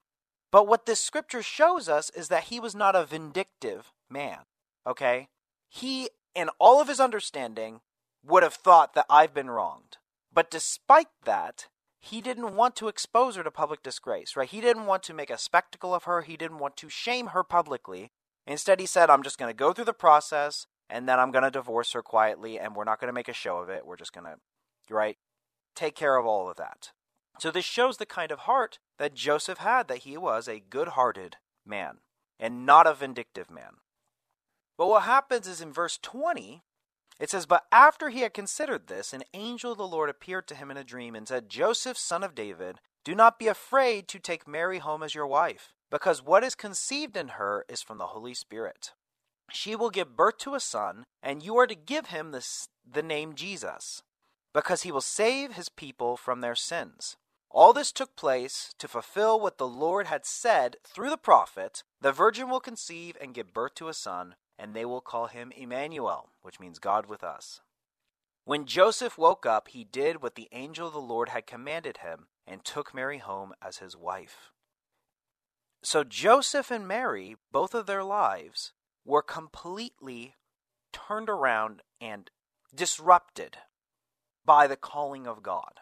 But 0.52 0.68
what 0.68 0.86
this 0.86 1.00
scripture 1.00 1.42
shows 1.42 1.88
us 1.88 2.10
is 2.10 2.28
that 2.28 2.44
he 2.44 2.60
was 2.60 2.72
not 2.72 2.94
a 2.94 3.04
vindictive 3.04 3.92
man, 4.08 4.38
okay? 4.86 5.26
He, 5.68 6.10
in 6.36 6.50
all 6.60 6.80
of 6.80 6.86
his 6.86 7.00
understanding, 7.00 7.80
would 8.24 8.44
have 8.44 8.54
thought 8.54 8.94
that 8.94 9.06
I've 9.10 9.34
been 9.34 9.50
wronged. 9.50 9.96
But 10.32 10.52
despite 10.52 11.08
that, 11.24 11.66
he 11.98 12.20
didn't 12.20 12.54
want 12.54 12.76
to 12.76 12.86
expose 12.86 13.34
her 13.34 13.42
to 13.42 13.50
public 13.50 13.82
disgrace, 13.82 14.36
right? 14.36 14.48
He 14.48 14.60
didn't 14.60 14.86
want 14.86 15.02
to 15.02 15.14
make 15.14 15.30
a 15.30 15.38
spectacle 15.38 15.92
of 15.92 16.04
her. 16.04 16.22
He 16.22 16.36
didn't 16.36 16.58
want 16.60 16.76
to 16.76 16.88
shame 16.88 17.28
her 17.28 17.42
publicly. 17.42 18.12
Instead, 18.46 18.80
he 18.80 18.86
said, 18.86 19.10
I'm 19.10 19.22
just 19.22 19.38
going 19.38 19.50
to 19.50 19.56
go 19.56 19.72
through 19.72 19.86
the 19.86 19.92
process 19.92 20.66
and 20.88 21.08
then 21.08 21.18
I'm 21.18 21.32
going 21.32 21.44
to 21.44 21.50
divorce 21.50 21.92
her 21.92 22.02
quietly 22.02 22.58
and 22.58 22.74
we're 22.74 22.84
not 22.84 23.00
going 23.00 23.08
to 23.08 23.14
make 23.14 23.28
a 23.28 23.32
show 23.32 23.58
of 23.58 23.68
it. 23.68 23.86
We're 23.86 23.96
just 23.96 24.12
going 24.12 24.26
to, 24.26 24.94
right, 24.94 25.16
take 25.74 25.94
care 25.94 26.16
of 26.16 26.26
all 26.26 26.48
of 26.48 26.56
that. 26.56 26.92
So 27.38 27.50
this 27.50 27.64
shows 27.64 27.96
the 27.96 28.06
kind 28.06 28.30
of 28.30 28.40
heart 28.40 28.78
that 28.98 29.14
Joseph 29.14 29.58
had, 29.58 29.88
that 29.88 29.98
he 29.98 30.16
was 30.16 30.48
a 30.48 30.60
good 30.60 30.88
hearted 30.88 31.36
man 31.66 31.98
and 32.38 32.64
not 32.64 32.86
a 32.86 32.94
vindictive 32.94 33.50
man. 33.50 33.78
But 34.78 34.88
what 34.88 35.02
happens 35.02 35.46
is 35.46 35.60
in 35.60 35.72
verse 35.72 35.98
20, 36.02 36.62
it 37.18 37.30
says, 37.30 37.46
But 37.46 37.64
after 37.72 38.10
he 38.10 38.20
had 38.20 38.34
considered 38.34 38.86
this, 38.86 39.12
an 39.12 39.24
angel 39.34 39.72
of 39.72 39.78
the 39.78 39.86
Lord 39.86 40.10
appeared 40.10 40.46
to 40.48 40.54
him 40.54 40.70
in 40.70 40.76
a 40.76 40.84
dream 40.84 41.14
and 41.14 41.26
said, 41.26 41.48
Joseph, 41.48 41.96
son 41.96 42.22
of 42.22 42.34
David, 42.34 42.80
do 43.04 43.14
not 43.14 43.38
be 43.38 43.48
afraid 43.48 44.08
to 44.08 44.18
take 44.18 44.48
Mary 44.48 44.78
home 44.78 45.02
as 45.02 45.14
your 45.14 45.26
wife, 45.26 45.72
because 45.90 46.22
what 46.22 46.44
is 46.44 46.54
conceived 46.54 47.16
in 47.16 47.28
her 47.28 47.64
is 47.68 47.82
from 47.82 47.98
the 47.98 48.08
Holy 48.08 48.34
Spirit. 48.34 48.92
She 49.50 49.76
will 49.76 49.90
give 49.90 50.16
birth 50.16 50.38
to 50.38 50.54
a 50.54 50.60
son, 50.60 51.04
and 51.22 51.42
you 51.42 51.56
are 51.56 51.66
to 51.66 51.74
give 51.74 52.06
him 52.06 52.32
the, 52.32 52.44
the 52.90 53.02
name 53.02 53.34
Jesus, 53.34 54.02
because 54.52 54.82
he 54.82 54.90
will 54.90 55.00
save 55.00 55.52
his 55.52 55.68
people 55.68 56.16
from 56.16 56.40
their 56.40 56.56
sins. 56.56 57.16
All 57.50 57.72
this 57.72 57.92
took 57.92 58.16
place 58.16 58.74
to 58.78 58.88
fulfill 58.88 59.40
what 59.40 59.58
the 59.58 59.68
Lord 59.68 60.08
had 60.08 60.26
said 60.26 60.76
through 60.84 61.10
the 61.10 61.16
prophet 61.16 61.84
The 62.00 62.12
virgin 62.12 62.50
will 62.50 62.60
conceive 62.60 63.16
and 63.20 63.32
give 63.32 63.54
birth 63.54 63.74
to 63.76 63.88
a 63.88 63.94
son, 63.94 64.34
and 64.58 64.74
they 64.74 64.84
will 64.84 65.00
call 65.00 65.28
him 65.28 65.52
Emmanuel, 65.56 66.30
which 66.42 66.60
means 66.60 66.78
God 66.78 67.06
with 67.06 67.22
us. 67.22 67.60
When 68.44 68.66
Joseph 68.66 69.16
woke 69.16 69.46
up, 69.46 69.68
he 69.68 69.84
did 69.84 70.22
what 70.22 70.34
the 70.34 70.48
angel 70.52 70.86
of 70.88 70.92
the 70.92 71.00
Lord 71.00 71.30
had 71.30 71.46
commanded 71.46 71.98
him 71.98 72.26
and 72.46 72.64
took 72.64 72.94
Mary 72.94 73.18
home 73.18 73.54
as 73.60 73.78
his 73.78 73.96
wife. 73.96 74.52
So 75.82 76.04
Joseph 76.04 76.70
and 76.70 76.86
Mary, 76.86 77.36
both 77.52 77.74
of 77.74 77.86
their 77.86 78.02
lives, 78.02 78.72
were 79.04 79.22
completely 79.22 80.34
turned 80.92 81.28
around 81.28 81.82
and 82.00 82.30
disrupted 82.74 83.58
by 84.44 84.66
the 84.66 84.76
calling 84.76 85.26
of 85.26 85.42
God. 85.42 85.80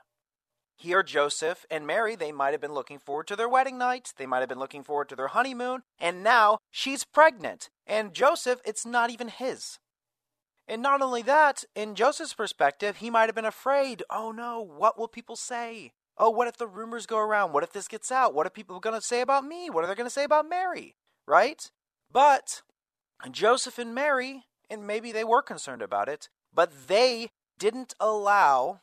Here, 0.77 1.03
Joseph 1.03 1.65
and 1.71 1.87
Mary, 1.87 2.17
they 2.17 2.33
might 2.33 2.53
have 2.53 2.61
been 2.61 2.75
looking 2.75 2.99
forward 2.99 3.27
to 3.29 3.37
their 3.37 3.49
wedding 3.49 3.79
night. 3.79 4.13
They 4.17 4.27
might 4.27 4.41
have 4.41 4.49
been 4.49 4.59
looking 4.59 4.83
forward 4.83 5.09
to 5.11 5.17
their 5.17 5.29
honeymoon. 5.29 5.83
And 5.99 6.23
now 6.23 6.59
she's 6.71 7.05
pregnant. 7.05 7.71
And 7.87 8.13
Joseph, 8.13 8.61
it's 8.65 8.85
not 8.85 9.11
even 9.11 9.29
his. 9.29 9.79
And 10.67 10.83
not 10.83 11.03
only 11.03 11.23
that, 11.23 11.65
in 11.75 11.95
Joseph's 11.95 12.35
perspective, 12.35 12.97
he 12.97 13.11
might 13.11 13.27
have 13.27 13.35
been 13.35 13.45
afraid 13.45 14.03
oh 14.11 14.33
no, 14.33 14.61
what 14.61 14.99
will 14.99 15.09
people 15.09 15.37
say? 15.37 15.93
Oh, 16.17 16.31
what 16.31 16.49
if 16.49 16.57
the 16.57 16.67
rumors 16.67 17.07
go 17.07 17.19
around? 17.19 17.53
What 17.53 17.65
if 17.65 17.73
this 17.73 17.89
gets 17.89 18.13
out? 18.13 18.35
What 18.35 18.47
are 18.47 18.51
people 18.51 18.79
going 18.81 18.95
to 18.99 19.05
say 19.05 19.21
about 19.21 19.45
me? 19.45 19.69
What 19.69 19.85
are 19.85 19.87
they 19.89 19.95
going 19.95 20.07
to 20.07 20.11
say 20.11 20.25
about 20.25 20.49
Mary? 20.49 20.97
Right? 21.27 21.71
But 22.13 22.63
Joseph 23.31 23.79
and 23.79 23.95
Mary, 23.95 24.45
and 24.71 24.87
maybe 24.87 25.11
they 25.11 25.25
were 25.25 25.43
concerned 25.43 25.83
about 25.83 26.09
it, 26.09 26.29
but 26.53 26.87
they 26.89 27.31
didn't 27.59 27.95
allow 27.99 28.81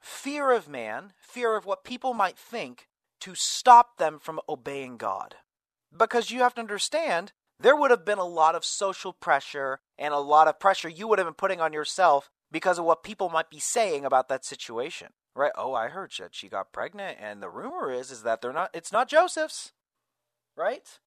fear 0.00 0.50
of 0.50 0.68
man, 0.68 1.12
fear 1.20 1.56
of 1.56 1.66
what 1.66 1.84
people 1.84 2.14
might 2.14 2.38
think, 2.38 2.88
to 3.20 3.34
stop 3.34 3.98
them 3.98 4.18
from 4.18 4.40
obeying 4.48 4.96
God. 4.96 5.36
Because 5.96 6.30
you 6.30 6.40
have 6.40 6.54
to 6.54 6.60
understand, 6.60 7.32
there 7.60 7.76
would 7.76 7.90
have 7.90 8.04
been 8.04 8.18
a 8.18 8.24
lot 8.24 8.54
of 8.54 8.64
social 8.64 9.12
pressure 9.12 9.80
and 9.98 10.12
a 10.12 10.18
lot 10.18 10.48
of 10.48 10.58
pressure 10.58 10.88
you 10.88 11.06
would 11.06 11.18
have 11.18 11.26
been 11.26 11.34
putting 11.34 11.60
on 11.60 11.72
yourself 11.72 12.30
because 12.50 12.78
of 12.78 12.84
what 12.84 13.04
people 13.04 13.28
might 13.28 13.50
be 13.50 13.60
saying 13.60 14.04
about 14.04 14.28
that 14.28 14.44
situation. 14.44 15.08
Right? 15.34 15.52
Oh, 15.56 15.74
I 15.74 15.88
heard 15.88 16.12
that 16.18 16.34
she 16.34 16.48
got 16.48 16.72
pregnant 16.72 17.18
and 17.20 17.42
the 17.42 17.48
rumor 17.48 17.92
is 17.92 18.10
is 18.10 18.22
that 18.22 18.42
they're 18.42 18.52
not 18.52 18.70
it's 18.74 18.92
not 18.92 19.08
Joseph's. 19.08 19.72
Right? 20.56 20.98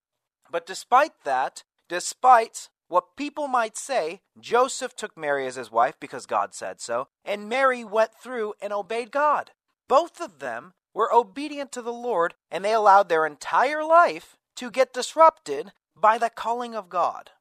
But 0.51 0.65
despite 0.65 1.23
that, 1.23 1.63
despite 1.87 2.69
what 2.87 3.15
people 3.15 3.47
might 3.47 3.77
say, 3.77 4.21
Joseph 4.39 4.95
took 4.95 5.17
Mary 5.17 5.47
as 5.47 5.55
his 5.55 5.71
wife 5.71 5.95
because 5.99 6.25
God 6.25 6.53
said 6.53 6.79
so, 6.79 7.07
and 7.23 7.49
Mary 7.49 7.83
went 7.83 8.13
through 8.13 8.53
and 8.61 8.71
obeyed 8.71 9.11
God. 9.11 9.51
Both 9.87 10.21
of 10.21 10.39
them 10.39 10.73
were 10.93 11.13
obedient 11.13 11.71
to 11.73 11.81
the 11.81 11.93
Lord, 11.93 12.35
and 12.49 12.63
they 12.63 12.73
allowed 12.73 13.09
their 13.09 13.25
entire 13.25 13.83
life 13.83 14.37
to 14.55 14.71
get 14.71 14.93
disrupted 14.93 15.73
by 15.95 16.17
the 16.17 16.29
calling 16.29 16.75
of 16.75 16.89
God. 16.89 17.31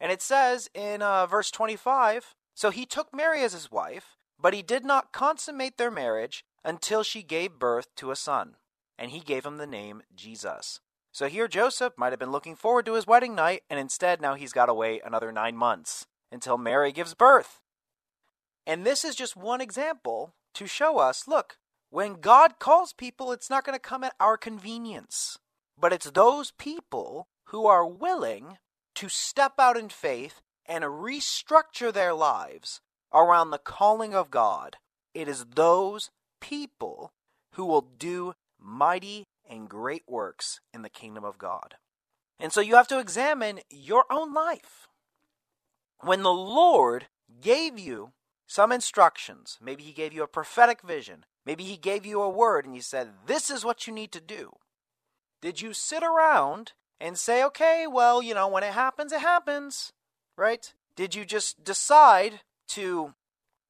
And 0.00 0.12
it 0.12 0.20
says 0.20 0.68
in 0.74 1.00
uh, 1.00 1.26
verse 1.26 1.50
25 1.50 2.34
So 2.54 2.70
he 2.70 2.84
took 2.84 3.14
Mary 3.14 3.42
as 3.42 3.52
his 3.52 3.70
wife, 3.70 4.16
but 4.42 4.52
he 4.52 4.60
did 4.60 4.84
not 4.84 5.12
consummate 5.12 5.78
their 5.78 5.90
marriage 5.90 6.44
until 6.64 7.04
she 7.04 7.22
gave 7.22 7.60
birth 7.60 7.86
to 7.94 8.10
a 8.10 8.16
son, 8.16 8.56
and 8.98 9.12
he 9.12 9.20
gave 9.20 9.46
him 9.46 9.56
the 9.56 9.66
name 9.66 10.02
Jesus. 10.14 10.80
So 11.12 11.28
here 11.28 11.46
Joseph 11.46 11.92
might 11.96 12.12
have 12.12 12.18
been 12.18 12.32
looking 12.32 12.56
forward 12.56 12.84
to 12.86 12.94
his 12.94 13.06
wedding 13.06 13.36
night, 13.36 13.62
and 13.70 13.78
instead 13.78 14.20
now 14.20 14.34
he's 14.34 14.52
got 14.52 14.66
to 14.66 14.74
wait 14.74 15.02
another 15.04 15.30
nine 15.30 15.56
months 15.56 16.06
until 16.32 16.58
Mary 16.58 16.90
gives 16.90 17.14
birth. 17.14 17.60
And 18.66 18.84
this 18.84 19.04
is 19.04 19.14
just 19.14 19.36
one 19.36 19.60
example 19.60 20.34
to 20.54 20.66
show 20.66 20.98
us 20.98 21.28
look, 21.28 21.56
when 21.90 22.14
God 22.14 22.58
calls 22.58 22.92
people, 22.92 23.30
it's 23.30 23.50
not 23.50 23.64
going 23.64 23.76
to 23.76 23.80
come 23.80 24.02
at 24.02 24.14
our 24.18 24.36
convenience, 24.36 25.38
but 25.78 25.92
it's 25.92 26.10
those 26.10 26.50
people 26.52 27.28
who 27.46 27.66
are 27.66 27.86
willing 27.86 28.58
to 28.94 29.08
step 29.08 29.52
out 29.58 29.76
in 29.76 29.88
faith 29.88 30.40
and 30.66 30.84
restructure 30.84 31.92
their 31.92 32.14
lives 32.14 32.80
around 33.12 33.50
the 33.50 33.58
calling 33.58 34.14
of 34.14 34.30
God. 34.30 34.76
It 35.14 35.28
is 35.28 35.44
those 35.54 36.10
people 36.40 37.12
who 37.52 37.64
will 37.64 37.82
do 37.82 38.34
mighty 38.58 39.26
and 39.48 39.68
great 39.68 40.04
works 40.08 40.60
in 40.72 40.82
the 40.82 40.88
kingdom 40.88 41.24
of 41.24 41.38
God. 41.38 41.76
And 42.40 42.52
so 42.52 42.60
you 42.60 42.74
have 42.74 42.88
to 42.88 42.98
examine 42.98 43.60
your 43.70 44.04
own 44.10 44.32
life. 44.32 44.88
When 46.00 46.22
the 46.22 46.32
Lord 46.32 47.06
gave 47.40 47.78
you 47.78 48.12
some 48.46 48.72
instructions, 48.72 49.58
maybe 49.62 49.84
He 49.84 49.92
gave 49.92 50.12
you 50.12 50.22
a 50.22 50.28
prophetic 50.28 50.82
vision, 50.82 51.24
maybe 51.46 51.64
He 51.64 51.76
gave 51.76 52.04
you 52.04 52.20
a 52.20 52.28
word 52.28 52.64
and 52.64 52.74
He 52.74 52.80
said, 52.80 53.10
This 53.26 53.50
is 53.50 53.64
what 53.64 53.86
you 53.86 53.92
need 53.92 54.12
to 54.12 54.20
do. 54.20 54.52
Did 55.40 55.60
you 55.60 55.72
sit 55.72 56.02
around 56.02 56.72
and 57.00 57.16
say, 57.16 57.44
Okay, 57.44 57.86
well, 57.86 58.22
you 58.22 58.34
know, 58.34 58.48
when 58.48 58.64
it 58.64 58.72
happens, 58.72 59.12
it 59.12 59.20
happens, 59.20 59.92
right? 60.36 60.72
Did 60.96 61.14
you 61.14 61.24
just 61.24 61.62
decide 61.62 62.40
to 62.74 63.14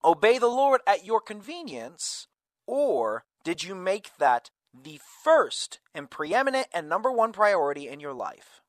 obey 0.04 0.38
the 0.38 0.48
Lord 0.48 0.80
at 0.86 1.04
your 1.04 1.20
convenience, 1.20 2.26
or 2.66 3.24
did 3.44 3.62
you 3.62 3.74
make 3.74 4.16
that 4.18 4.50
the 4.74 5.00
first 5.22 5.80
and 5.94 6.10
preeminent 6.10 6.66
and 6.72 6.88
number 6.88 7.12
one 7.12 7.32
priority 7.32 7.88
in 7.88 8.00
your 8.00 8.14
life. 8.14 8.62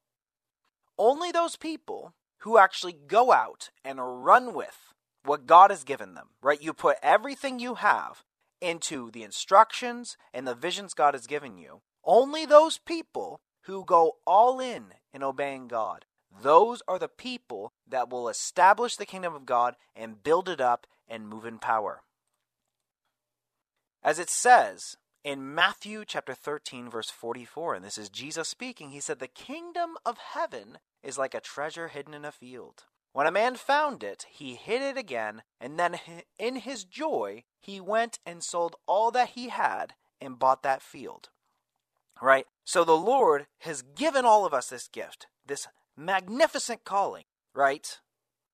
Only 0.97 1.31
those 1.31 1.55
people 1.55 2.13
who 2.39 2.57
actually 2.57 2.93
go 2.93 3.31
out 3.31 3.69
and 3.85 4.25
run 4.25 4.53
with 4.53 4.93
what 5.23 5.47
God 5.47 5.69
has 5.69 5.83
given 5.83 6.13
them, 6.13 6.29
right? 6.41 6.61
You 6.61 6.73
put 6.73 6.97
everything 7.01 7.59
you 7.59 7.75
have 7.75 8.23
into 8.61 9.09
the 9.11 9.23
instructions 9.23 10.17
and 10.33 10.45
the 10.45 10.55
visions 10.55 10.93
God 10.93 11.13
has 11.13 11.27
given 11.27 11.57
you. 11.57 11.81
Only 12.03 12.45
those 12.45 12.77
people 12.77 13.39
who 13.63 13.85
go 13.85 14.17
all 14.27 14.59
in 14.59 14.93
in 15.13 15.23
obeying 15.23 15.69
God, 15.69 16.05
those 16.41 16.81
are 16.87 16.99
the 16.99 17.07
people 17.07 17.73
that 17.87 18.09
will 18.09 18.29
establish 18.29 18.95
the 18.95 19.05
kingdom 19.05 19.33
of 19.35 19.45
God 19.45 19.75
and 19.95 20.23
build 20.23 20.49
it 20.49 20.61
up 20.61 20.87
and 21.07 21.27
move 21.27 21.45
in 21.45 21.59
power. 21.59 22.01
As 24.03 24.19
it 24.19 24.29
says 24.29 24.97
in 25.23 25.53
Matthew 25.55 26.03
chapter 26.05 26.33
13, 26.33 26.89
verse 26.89 27.09
44, 27.09 27.75
and 27.75 27.85
this 27.85 27.97
is 27.97 28.09
Jesus 28.09 28.49
speaking, 28.49 28.89
he 28.89 28.99
said, 28.99 29.19
The 29.19 29.27
kingdom 29.27 29.91
of 30.05 30.17
heaven 30.17 30.79
is 31.01 31.17
like 31.17 31.33
a 31.33 31.39
treasure 31.39 31.87
hidden 31.89 32.13
in 32.13 32.25
a 32.25 32.31
field. 32.31 32.83
When 33.13 33.27
a 33.27 33.31
man 33.31 33.55
found 33.55 34.03
it, 34.03 34.25
he 34.29 34.55
hid 34.55 34.81
it 34.81 34.97
again, 34.97 35.43
and 35.61 35.79
then 35.79 35.99
in 36.39 36.57
his 36.57 36.83
joy, 36.83 37.43
he 37.61 37.79
went 37.79 38.19
and 38.25 38.43
sold 38.43 38.75
all 38.87 39.11
that 39.11 39.29
he 39.29 39.49
had 39.49 39.93
and 40.19 40.39
bought 40.39 40.63
that 40.63 40.81
field. 40.81 41.29
Right? 42.21 42.47
So 42.65 42.83
the 42.83 42.97
Lord 42.97 43.45
has 43.59 43.83
given 43.83 44.25
all 44.25 44.45
of 44.45 44.53
us 44.53 44.67
this 44.67 44.87
gift, 44.87 45.27
this 45.45 45.67
magnificent 45.97 46.83
calling, 46.83 47.23
right? 47.53 47.99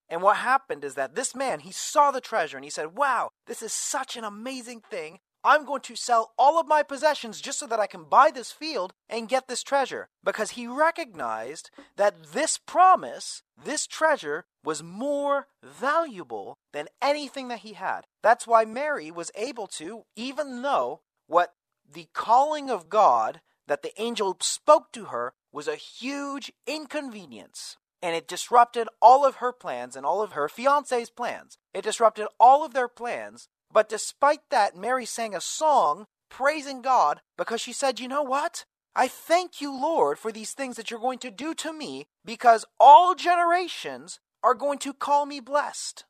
And 0.08 0.22
what 0.22 0.38
happened 0.38 0.84
is 0.84 0.94
that 0.94 1.14
this 1.14 1.34
man, 1.34 1.60
he 1.60 1.72
saw 1.72 2.10
the 2.10 2.20
treasure 2.20 2.56
and 2.56 2.64
he 2.64 2.70
said, 2.70 2.96
Wow, 2.96 3.30
this 3.46 3.62
is 3.62 3.72
such 3.72 4.16
an 4.16 4.24
amazing 4.24 4.82
thing. 4.90 5.20
I'm 5.42 5.64
going 5.64 5.80
to 5.82 5.96
sell 5.96 6.32
all 6.38 6.60
of 6.60 6.66
my 6.66 6.82
possessions 6.82 7.40
just 7.40 7.58
so 7.58 7.66
that 7.68 7.80
I 7.80 7.86
can 7.86 8.04
buy 8.04 8.30
this 8.30 8.52
field 8.52 8.92
and 9.08 9.28
get 9.28 9.48
this 9.48 9.62
treasure. 9.62 10.08
Because 10.22 10.50
he 10.50 10.66
recognized 10.66 11.70
that 11.96 12.32
this 12.34 12.58
promise, 12.58 13.42
this 13.62 13.86
treasure, 13.86 14.44
was 14.62 14.82
more 14.82 15.46
valuable 15.62 16.58
than 16.72 16.88
anything 17.00 17.48
that 17.48 17.60
he 17.60 17.72
had. 17.72 18.02
That's 18.22 18.46
why 18.46 18.66
Mary 18.66 19.10
was 19.10 19.30
able 19.34 19.66
to, 19.68 20.02
even 20.14 20.60
though 20.60 21.00
what 21.26 21.54
the 21.90 22.08
calling 22.12 22.68
of 22.68 22.90
God 22.90 23.40
that 23.66 23.82
the 23.82 23.98
angel 24.00 24.36
spoke 24.40 24.92
to 24.92 25.06
her 25.06 25.32
was 25.52 25.68
a 25.68 25.76
huge 25.76 26.52
inconvenience. 26.66 27.76
And 28.02 28.16
it 28.16 28.26
disrupted 28.26 28.88
all 29.02 29.26
of 29.26 29.36
her 29.36 29.52
plans 29.52 29.94
and 29.94 30.06
all 30.06 30.22
of 30.22 30.32
her 30.32 30.48
fiance's 30.48 31.10
plans. 31.10 31.58
It 31.74 31.84
disrupted 31.84 32.28
all 32.38 32.64
of 32.64 32.72
their 32.72 32.88
plans 32.88 33.48
but 33.72 33.88
despite 33.88 34.40
that, 34.50 34.76
Mary 34.76 35.06
sang 35.06 35.34
a 35.34 35.40
song 35.40 36.06
praising 36.28 36.82
God 36.82 37.20
because 37.38 37.60
she 37.60 37.72
said, 37.72 38.00
You 38.00 38.08
know 38.08 38.22
what? 38.22 38.64
I 38.94 39.06
thank 39.06 39.60
you, 39.60 39.72
Lord, 39.72 40.18
for 40.18 40.32
these 40.32 40.52
things 40.52 40.76
that 40.76 40.90
you're 40.90 41.00
going 41.00 41.20
to 41.20 41.30
do 41.30 41.54
to 41.54 41.72
me 41.72 42.06
because 42.24 42.64
all 42.80 43.14
generations 43.14 44.18
are 44.42 44.54
going 44.54 44.78
to 44.78 44.92
call 44.92 45.26
me 45.26 45.38
blessed. 45.38 46.04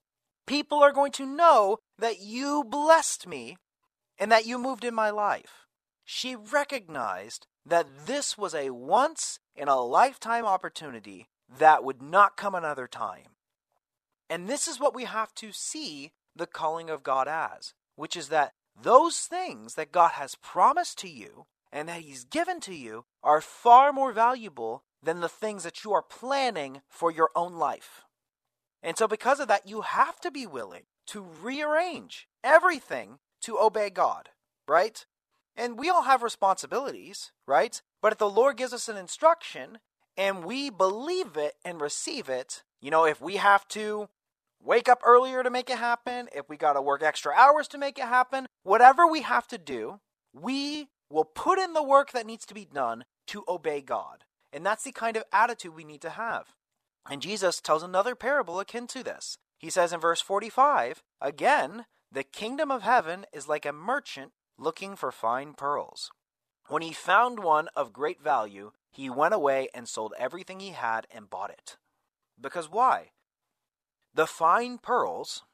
People 0.47 0.82
are 0.82 0.92
going 0.92 1.12
to 1.12 1.26
know 1.26 1.78
that 1.99 2.20
you 2.20 2.64
blessed 2.64 3.26
me 3.26 3.59
and 4.18 4.32
that 4.32 4.47
you 4.47 4.59
moved 4.59 4.85
in 4.85 4.94
my 4.94 5.11
life. 5.11 5.66
She 6.12 6.35
recognized 6.35 7.47
that 7.64 8.07
this 8.07 8.37
was 8.37 8.52
a 8.52 8.71
once 8.71 9.38
in 9.55 9.69
a 9.69 9.81
lifetime 9.81 10.45
opportunity 10.45 11.29
that 11.49 11.85
would 11.85 12.02
not 12.02 12.37
come 12.37 12.52
another 12.52 12.88
time. 12.88 13.37
And 14.29 14.49
this 14.49 14.67
is 14.67 14.81
what 14.81 14.93
we 14.93 15.05
have 15.05 15.33
to 15.37 15.52
see 15.52 16.11
the 16.35 16.49
calling 16.49 16.90
of 16.90 17.05
God 17.05 17.29
as, 17.29 17.75
which 17.95 18.17
is 18.17 18.29
that 18.29 18.55
those 18.75 19.19
things 19.19 19.76
that 19.76 19.93
God 19.93 20.11
has 20.14 20.35
promised 20.35 20.99
to 20.99 21.09
you 21.09 21.47
and 21.71 21.88
that 21.88 22.00
He's 22.00 22.25
given 22.25 22.59
to 22.62 22.75
you 22.75 23.05
are 23.23 23.40
far 23.40 23.93
more 23.93 24.12
valuable 24.12 24.83
than 25.00 25.21
the 25.21 25.29
things 25.29 25.62
that 25.62 25.85
you 25.85 25.93
are 25.93 26.02
planning 26.02 26.83
for 26.88 27.12
your 27.12 27.31
own 27.37 27.55
life. 27.55 28.02
And 28.83 28.99
so, 28.99 29.07
because 29.07 29.38
of 29.38 29.47
that, 29.47 29.69
you 29.69 29.83
have 29.83 30.19
to 30.23 30.33
be 30.33 30.45
willing 30.45 30.87
to 31.07 31.25
rearrange 31.40 32.26
everything 32.43 33.21
to 33.43 33.61
obey 33.61 33.90
God, 33.90 34.31
right? 34.67 35.07
And 35.61 35.79
we 35.79 35.90
all 35.90 36.05
have 36.05 36.23
responsibilities, 36.23 37.33
right? 37.47 37.83
But 38.00 38.12
if 38.12 38.19
the 38.19 38.31
Lord 38.31 38.57
gives 38.57 38.73
us 38.73 38.88
an 38.88 38.97
instruction 38.97 39.79
and 40.17 40.43
we 40.43 40.71
believe 40.71 41.37
it 41.37 41.57
and 41.67 41.83
receive 41.83 42.31
it, 42.31 42.62
you 42.81 42.90
know, 42.90 43.05
if 43.05 43.21
we 43.21 43.37
have 43.37 43.69
to 43.69 44.09
wake 44.64 44.88
up 44.88 45.02
earlier 45.05 45.43
to 45.43 45.50
make 45.50 45.69
it 45.69 45.76
happen, 45.76 46.29
if 46.35 46.49
we 46.49 46.57
got 46.57 46.73
to 46.73 46.81
work 46.81 47.02
extra 47.02 47.35
hours 47.35 47.69
to 47.69 47.79
make 47.79 47.99
it 47.99 48.07
happen, 48.07 48.47
whatever 48.62 49.07
we 49.07 49.21
have 49.21 49.47
to 49.49 49.59
do, 49.59 50.00
we 50.33 50.88
will 51.11 51.26
put 51.26 51.59
in 51.59 51.75
the 51.75 51.83
work 51.83 52.12
that 52.12 52.26
needs 52.26 52.47
to 52.47 52.55
be 52.55 52.64
done 52.64 53.05
to 53.26 53.45
obey 53.47 53.83
God. 53.83 54.25
And 54.55 54.64
that's 54.64 54.85
the 54.85 54.93
kind 54.93 55.19
of 55.19 55.25
attitude 55.31 55.75
we 55.75 55.85
need 55.85 56.00
to 56.00 56.11
have. 56.11 56.55
And 57.11 57.21
Jesus 57.21 57.61
tells 57.61 57.83
another 57.83 58.14
parable 58.14 58.61
akin 58.61 58.87
to 58.87 59.02
this. 59.02 59.37
He 59.59 59.69
says 59.69 59.93
in 59.93 60.00
verse 60.00 60.23
45, 60.23 61.02
again, 61.21 61.85
the 62.11 62.25
kingdom 62.25 62.71
of 62.71 62.81
heaven 62.81 63.26
is 63.31 63.47
like 63.47 63.67
a 63.67 63.75
merchant 63.75 64.33
looking 64.61 64.95
for 64.95 65.11
fine 65.11 65.55
pearls. 65.55 66.11
When 66.69 66.83
he 66.83 66.93
found 66.93 67.40
one 67.40 67.69
of 67.75 67.93
great 67.93 68.23
value, 68.23 68.73
he 68.93 69.09
went 69.09 69.35
away 69.35 69.69
and 69.75 69.88
sold 69.88 70.12
everything 70.19 70.61
he 70.61 70.71
had 70.71 71.07
and 71.11 71.31
bought 71.31 71.50
it. 71.50 71.79
Because 72.40 72.71
why? 72.71 73.11
The 74.14 74.26
fine 74.26 74.79
pearls 74.79 75.45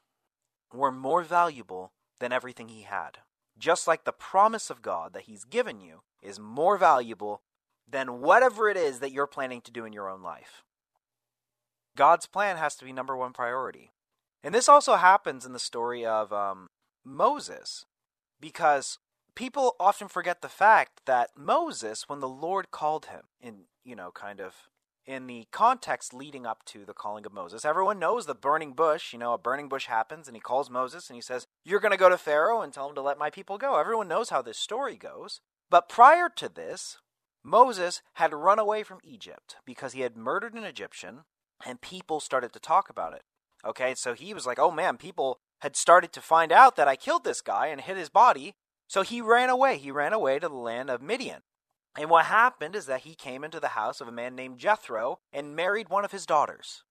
were 0.73 0.91
more 0.91 1.23
valuable 1.23 1.93
than 2.19 2.33
everything 2.33 2.67
he 2.67 2.81
had. 2.81 3.19
Just 3.57 3.87
like 3.87 4.03
the 4.03 4.11
promise 4.11 4.69
of 4.69 4.81
God 4.81 5.13
that 5.13 5.23
he's 5.23 5.45
given 5.45 5.79
you 5.79 6.01
is 6.21 6.39
more 6.39 6.77
valuable 6.77 7.41
than 7.89 8.21
whatever 8.21 8.69
it 8.69 8.77
is 8.77 8.99
that 8.99 9.11
you're 9.11 9.27
planning 9.27 9.61
to 9.61 9.71
do 9.71 9.85
in 9.85 9.93
your 9.93 10.09
own 10.09 10.21
life. 10.21 10.63
God's 11.95 12.27
plan 12.27 12.57
has 12.57 12.75
to 12.75 12.85
be 12.85 12.91
number 12.91 13.15
one 13.15 13.33
priority. 13.33 13.91
And 14.43 14.53
this 14.53 14.69
also 14.69 14.95
happens 14.95 15.45
in 15.45 15.53
the 15.53 15.59
story 15.59 16.05
of 16.05 16.31
um, 16.31 16.67
Moses, 17.03 17.85
because 18.39 18.99
people 19.35 19.75
often 19.79 20.07
forget 20.07 20.41
the 20.41 20.49
fact 20.49 21.01
that 21.05 21.31
Moses, 21.37 22.05
when 22.07 22.19
the 22.19 22.27
Lord 22.27 22.71
called 22.71 23.07
him 23.07 23.23
in, 23.41 23.65
you 23.83 23.95
know, 23.95 24.11
kind 24.11 24.39
of 24.39 24.53
in 25.07 25.25
the 25.25 25.47
context 25.51 26.13
leading 26.13 26.45
up 26.45 26.65
to 26.65 26.83
the 26.85 26.93
calling 26.93 27.25
of 27.25 27.33
Moses. 27.33 27.63
Everyone 27.63 27.97
knows 27.97 28.25
the 28.25 28.35
burning 28.35 28.73
bush. 28.73 29.13
You 29.13 29.19
know, 29.19 29.33
a 29.33 29.37
burning 29.37 29.69
bush 29.69 29.85
happens, 29.85 30.27
and 30.27 30.35
he 30.35 30.41
calls 30.41 30.69
Moses 30.69 31.09
and 31.09 31.15
he 31.15 31.21
says, 31.21 31.47
You're 31.63 31.79
going 31.79 31.93
to 31.93 31.97
go 31.97 32.09
to 32.09 32.17
Pharaoh 32.17 32.61
and 32.61 32.73
tell 32.73 32.89
him 32.89 32.95
to 32.95 33.01
let 33.01 33.17
my 33.17 33.29
people 33.29 33.57
go. 33.57 33.79
Everyone 33.79 34.09
knows 34.09 34.29
how 34.29 34.41
this 34.41 34.57
story 34.57 34.97
goes. 34.97 35.39
But 35.69 35.89
prior 35.89 36.29
to 36.35 36.49
this, 36.49 36.97
Moses 37.43 38.01
had 38.15 38.33
run 38.33 38.59
away 38.59 38.83
from 38.83 38.99
Egypt 39.03 39.55
because 39.65 39.93
he 39.93 40.01
had 40.01 40.17
murdered 40.17 40.53
an 40.53 40.65
Egyptian, 40.65 41.21
and 41.65 41.79
people 41.79 42.19
started 42.19 42.51
to 42.53 42.59
talk 42.59 42.89
about 42.89 43.13
it. 43.13 43.23
Okay, 43.65 43.95
so 43.95 44.13
he 44.13 44.33
was 44.33 44.45
like, 44.45 44.59
Oh 44.59 44.71
man, 44.71 44.97
people 44.97 45.39
had 45.61 45.75
started 45.75 46.11
to 46.13 46.21
find 46.21 46.51
out 46.51 46.75
that 46.75 46.87
I 46.87 46.95
killed 46.95 47.23
this 47.23 47.41
guy 47.41 47.67
and 47.67 47.81
hid 47.81 47.97
his 47.97 48.09
body. 48.09 48.55
So 48.87 49.01
he 49.01 49.21
ran 49.21 49.49
away. 49.49 49.77
He 49.77 49.91
ran 49.91 50.13
away 50.13 50.39
to 50.39 50.47
the 50.47 50.55
land 50.55 50.89
of 50.89 51.01
Midian. 51.01 51.41
And 51.97 52.09
what 52.09 52.25
happened 52.25 52.75
is 52.75 52.85
that 52.85 53.01
he 53.01 53.15
came 53.15 53.43
into 53.43 53.59
the 53.59 53.69
house 53.69 53.99
of 53.99 54.07
a 54.07 54.11
man 54.11 54.35
named 54.35 54.59
Jethro 54.59 55.19
and 55.33 55.55
married 55.55 55.89
one 55.89 56.05
of 56.05 56.11
his 56.11 56.25
daughters. 56.25 56.83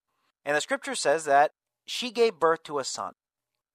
And 0.45 0.57
the 0.57 0.61
scripture 0.61 0.97
says 0.97 1.25
that 1.25 1.53
she 1.87 2.11
gave 2.11 2.41
birth 2.41 2.65
to 2.65 2.79
a 2.79 2.85
son. 2.85 3.13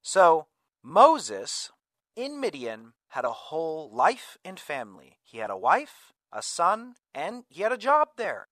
So 0.01 0.47
Moses 0.83 1.71
in 2.15 2.39
Midian 2.39 2.93
had 3.09 3.23
a 3.23 3.31
whole 3.31 3.89
life 3.93 4.37
and 4.43 4.59
family. 4.59 5.19
He 5.23 5.37
had 5.37 5.49
a 5.49 5.57
wife, 5.57 6.11
a 6.31 6.41
son, 6.41 6.95
and 7.13 7.43
he 7.49 7.61
had 7.61 7.71
a 7.71 7.77
job 7.77 8.09
there. 8.17 8.47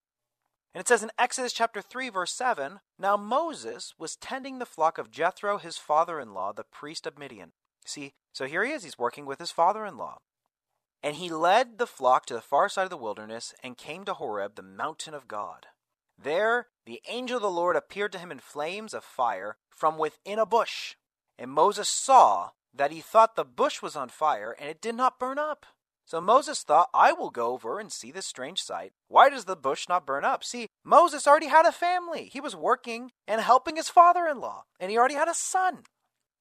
And 0.73 0.82
it 0.82 0.88
says 0.88 1.01
in 1.01 1.12
Exodus 1.17 1.53
chapter 1.53 1.82
3, 1.82 2.10
verse 2.10 2.32
7 2.34 2.79
Now 2.97 3.17
Moses 3.17 3.93
was 3.97 4.15
tending 4.15 4.60
the 4.60 4.65
flock 4.65 4.97
of 4.97 5.12
Jethro, 5.12 5.58
his 5.58 5.77
father 5.77 6.19
in 6.19 6.34
law, 6.34 6.51
the 6.53 6.63
priest 6.63 7.08
of 7.08 7.17
Midian. 7.17 7.53
See, 7.86 8.13
so 8.34 8.45
here 8.45 8.63
he 8.63 8.71
is, 8.71 8.84
he's 8.84 8.99
working 8.99 9.25
with 9.25 9.39
his 9.39 9.51
father 9.51 9.86
in 9.86 9.97
law. 9.97 10.17
And 11.01 11.15
he 11.15 11.29
led 11.29 11.77
the 11.77 11.88
flock 11.88 12.25
to 12.27 12.34
the 12.34 12.41
far 12.41 12.69
side 12.69 12.84
of 12.84 12.89
the 12.89 12.97
wilderness 12.97 13.53
and 13.63 13.77
came 13.77 14.03
to 14.05 14.13
Horeb, 14.13 14.55
the 14.55 14.62
mountain 14.62 15.13
of 15.13 15.27
God. 15.27 15.67
There 16.21 16.67
the 16.86 17.01
angel 17.08 17.38
of 17.38 17.43
the 17.43 17.49
Lord 17.49 17.75
appeared 17.75 18.12
to 18.13 18.17
him 18.19 18.32
in 18.32 18.39
flames 18.39 18.93
of 18.93 19.03
fire 19.03 19.58
from 19.69 19.97
within 19.97 20.39
a 20.39 20.45
bush. 20.45 20.95
And 21.38 21.51
Moses 21.51 21.88
saw 21.88 22.49
that 22.73 22.91
he 22.91 22.99
thought 22.99 23.36
the 23.36 23.45
bush 23.45 23.82
was 23.82 23.95
on 23.95 24.10
fire 24.10 24.55
and 24.60 24.69
it 24.69 24.82
did 24.82 24.95
not 24.95 25.19
burn 25.19 25.38
up. 25.38 25.65
So 26.10 26.19
Moses 26.19 26.63
thought, 26.63 26.89
I 26.91 27.12
will 27.13 27.30
go 27.30 27.54
over 27.54 27.80
and 27.80 27.91
see 27.91 28.12
this 28.12 28.26
strange 28.26 28.63
sight. 28.63 28.93
Why 29.10 29.30
does 29.30 29.45
the 29.45 29.56
bush 29.56 29.88
not 29.88 30.08
burn 30.08 30.26
up? 30.26 30.43
See, 30.43 30.65
Moses 30.84 31.28
already 31.28 31.50
had 31.50 31.67
a 31.67 31.72
family. 31.72 32.32
He 32.34 32.41
was 32.41 32.56
working 32.56 33.12
and 33.28 33.39
helping 33.39 33.76
his 33.76 33.89
father 33.89 34.26
in 34.26 34.39
law, 34.39 34.63
and 34.80 34.89
he 34.89 34.98
already 34.98 35.13
had 35.13 35.28
a 35.28 35.36
son. 35.36 35.84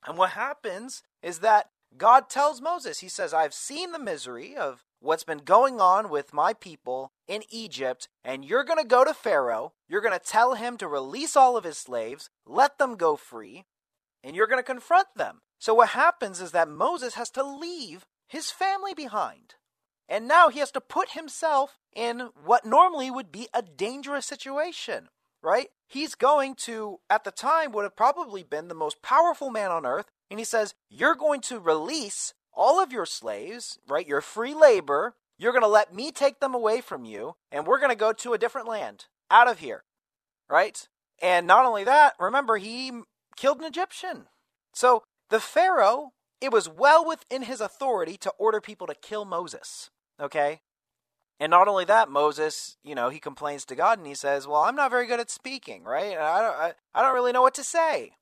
And 0.07 0.17
what 0.17 0.31
happens 0.31 1.03
is 1.23 1.41
that 1.41 1.69
God 1.99 2.31
tells 2.31 2.63
Moses, 2.63 3.01
He 3.01 3.11
says, 3.11 3.35
I've 3.35 3.53
seen 3.53 3.93
the 3.93 3.99
misery 3.99 4.57
of 4.57 4.85
what's 5.01 5.23
been 5.23 5.45
going 5.45 5.83
on 5.83 6.09
with 6.09 6.33
my 6.33 6.55
people 6.55 7.13
in 7.27 7.43
Egypt, 7.51 8.09
and 8.25 8.47
you're 8.47 8.65
going 8.65 8.83
to 8.83 8.89
go 8.89 9.05
to 9.05 9.13
Pharaoh. 9.13 9.75
You're 9.87 10.01
going 10.01 10.19
to 10.19 10.25
tell 10.25 10.55
him 10.55 10.79
to 10.79 10.89
release 10.89 11.37
all 11.37 11.59
of 11.59 11.65
his 11.65 11.77
slaves, 11.77 12.31
let 12.47 12.79
them 12.79 12.97
go 12.97 13.17
free, 13.17 13.67
and 14.25 14.35
you're 14.35 14.47
going 14.47 14.61
to 14.61 14.63
confront 14.63 15.09
them. 15.15 15.41
So, 15.59 15.75
what 15.75 15.91
happens 15.91 16.41
is 16.41 16.53
that 16.53 16.71
Moses 16.71 17.17
has 17.17 17.29
to 17.33 17.43
leave 17.43 18.07
his 18.29 18.51
family 18.51 18.95
behind. 18.95 19.55
And 20.09 20.27
now 20.27 20.49
he 20.49 20.61
has 20.61 20.71
to 20.73 20.81
put 20.81 21.11
himself 21.11 21.79
in 21.95 22.31
what 22.45 22.65
normally 22.65 23.11
would 23.11 23.31
be 23.31 23.49
a 23.53 23.63
dangerous 23.63 24.27
situation, 24.27 25.09
right? 25.43 25.69
He's 25.87 26.15
going 26.15 26.55
to, 26.57 27.01
at 27.11 27.25
the 27.25 27.31
time, 27.31 27.73
would 27.73 27.83
have 27.83 27.97
probably 27.97 28.43
been 28.43 28.69
the 28.69 28.75
most 28.75 29.03
powerful 29.03 29.51
man 29.51 29.71
on 29.71 29.85
earth. 29.85 30.07
And 30.31 30.39
he 30.39 30.45
says, 30.45 30.75
You're 30.89 31.15
going 31.15 31.41
to 31.43 31.59
release 31.59 32.35
all 32.53 32.83
of 32.83 32.93
your 32.93 33.07
slaves, 33.07 33.79
right? 33.89 34.07
Your 34.07 34.21
free 34.21 34.55
labor. 34.55 35.15
You're 35.39 35.53
going 35.53 35.63
to 35.63 35.69
let 35.69 35.95
me 35.95 36.11
take 36.11 36.41
them 36.41 36.53
away 36.53 36.81
from 36.81 37.05
you, 37.05 37.37
and 37.53 37.65
we're 37.65 37.79
going 37.79 37.93
to 37.93 37.97
go 37.97 38.13
to 38.13 38.33
a 38.33 38.39
different 38.39 38.67
land 38.67 39.07
out 39.31 39.49
of 39.49 39.61
here, 39.61 39.85
right? 40.51 40.89
And 41.23 41.47
not 41.47 41.65
only 41.65 41.85
that, 41.85 42.15
remember, 42.19 42.57
he 42.57 42.91
killed 43.37 43.61
an 43.61 43.65
Egyptian. 43.65 44.27
So 44.75 45.05
the 45.31 45.39
Pharaoh, 45.39 46.13
it 46.41 46.53
was 46.53 46.69
well 46.69 47.07
within 47.07 47.43
his 47.43 47.61
authority 47.61 48.17
to 48.19 48.33
order 48.39 48.61
people 48.61 48.89
to 48.89 48.95
kill 48.95 49.25
Moses, 49.25 49.91
okay? 50.21 50.61
And 51.41 51.51
not 51.51 51.69
only 51.69 51.85
that, 51.85 52.11
Moses, 52.11 52.77
you 52.83 52.95
know, 52.95 53.11
he 53.11 53.21
complains 53.21 53.65
to 53.67 53.77
God 53.77 53.99
and 53.99 54.07
he 54.07 54.15
says, 54.15 54.47
"Well, 54.47 54.63
I'm 54.63 54.77
not 54.77 54.91
very 54.91 55.07
good 55.07 55.21
at 55.21 55.31
speaking, 55.31 55.85
right? 55.85 56.19
I 56.19 56.43
don't, 56.43 56.57
I, 56.57 56.73
I 56.95 57.03
don't 57.03 57.15
really 57.15 57.33
know 57.33 57.43
what 57.43 57.55
to 57.55 57.65
say." 57.65 58.13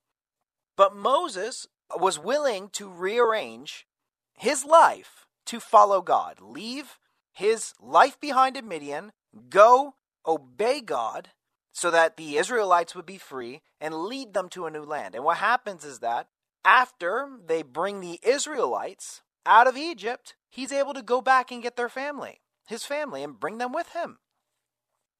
But 0.76 0.94
Moses 0.94 1.66
was 1.98 2.18
willing 2.18 2.68
to 2.70 2.88
rearrange 2.88 3.86
his 4.34 4.64
life 4.64 5.26
to 5.46 5.60
follow 5.60 6.02
God, 6.02 6.40
leave 6.40 6.98
his 7.32 7.72
life 7.80 8.20
behind 8.20 8.56
in 8.56 8.68
Midian, 8.68 9.12
go 9.48 9.94
obey 10.26 10.80
God, 10.80 11.30
so 11.72 11.90
that 11.90 12.16
the 12.16 12.36
Israelites 12.36 12.94
would 12.94 13.06
be 13.06 13.18
free 13.18 13.62
and 13.80 13.94
lead 13.94 14.34
them 14.34 14.48
to 14.50 14.66
a 14.66 14.70
new 14.70 14.82
land. 14.82 15.14
And 15.14 15.24
what 15.24 15.36
happens 15.38 15.84
is 15.84 16.00
that 16.00 16.28
after 16.64 17.28
they 17.46 17.62
bring 17.62 18.00
the 18.00 18.18
Israelites 18.22 19.22
out 19.44 19.66
of 19.66 19.76
Egypt, 19.76 20.34
he's 20.50 20.72
able 20.72 20.94
to 20.94 21.02
go 21.02 21.20
back 21.20 21.50
and 21.50 21.62
get 21.62 21.76
their 21.76 21.88
family, 21.88 22.40
his 22.66 22.84
family, 22.84 23.22
and 23.22 23.40
bring 23.40 23.58
them 23.58 23.72
with 23.72 23.92
him. 23.92 24.18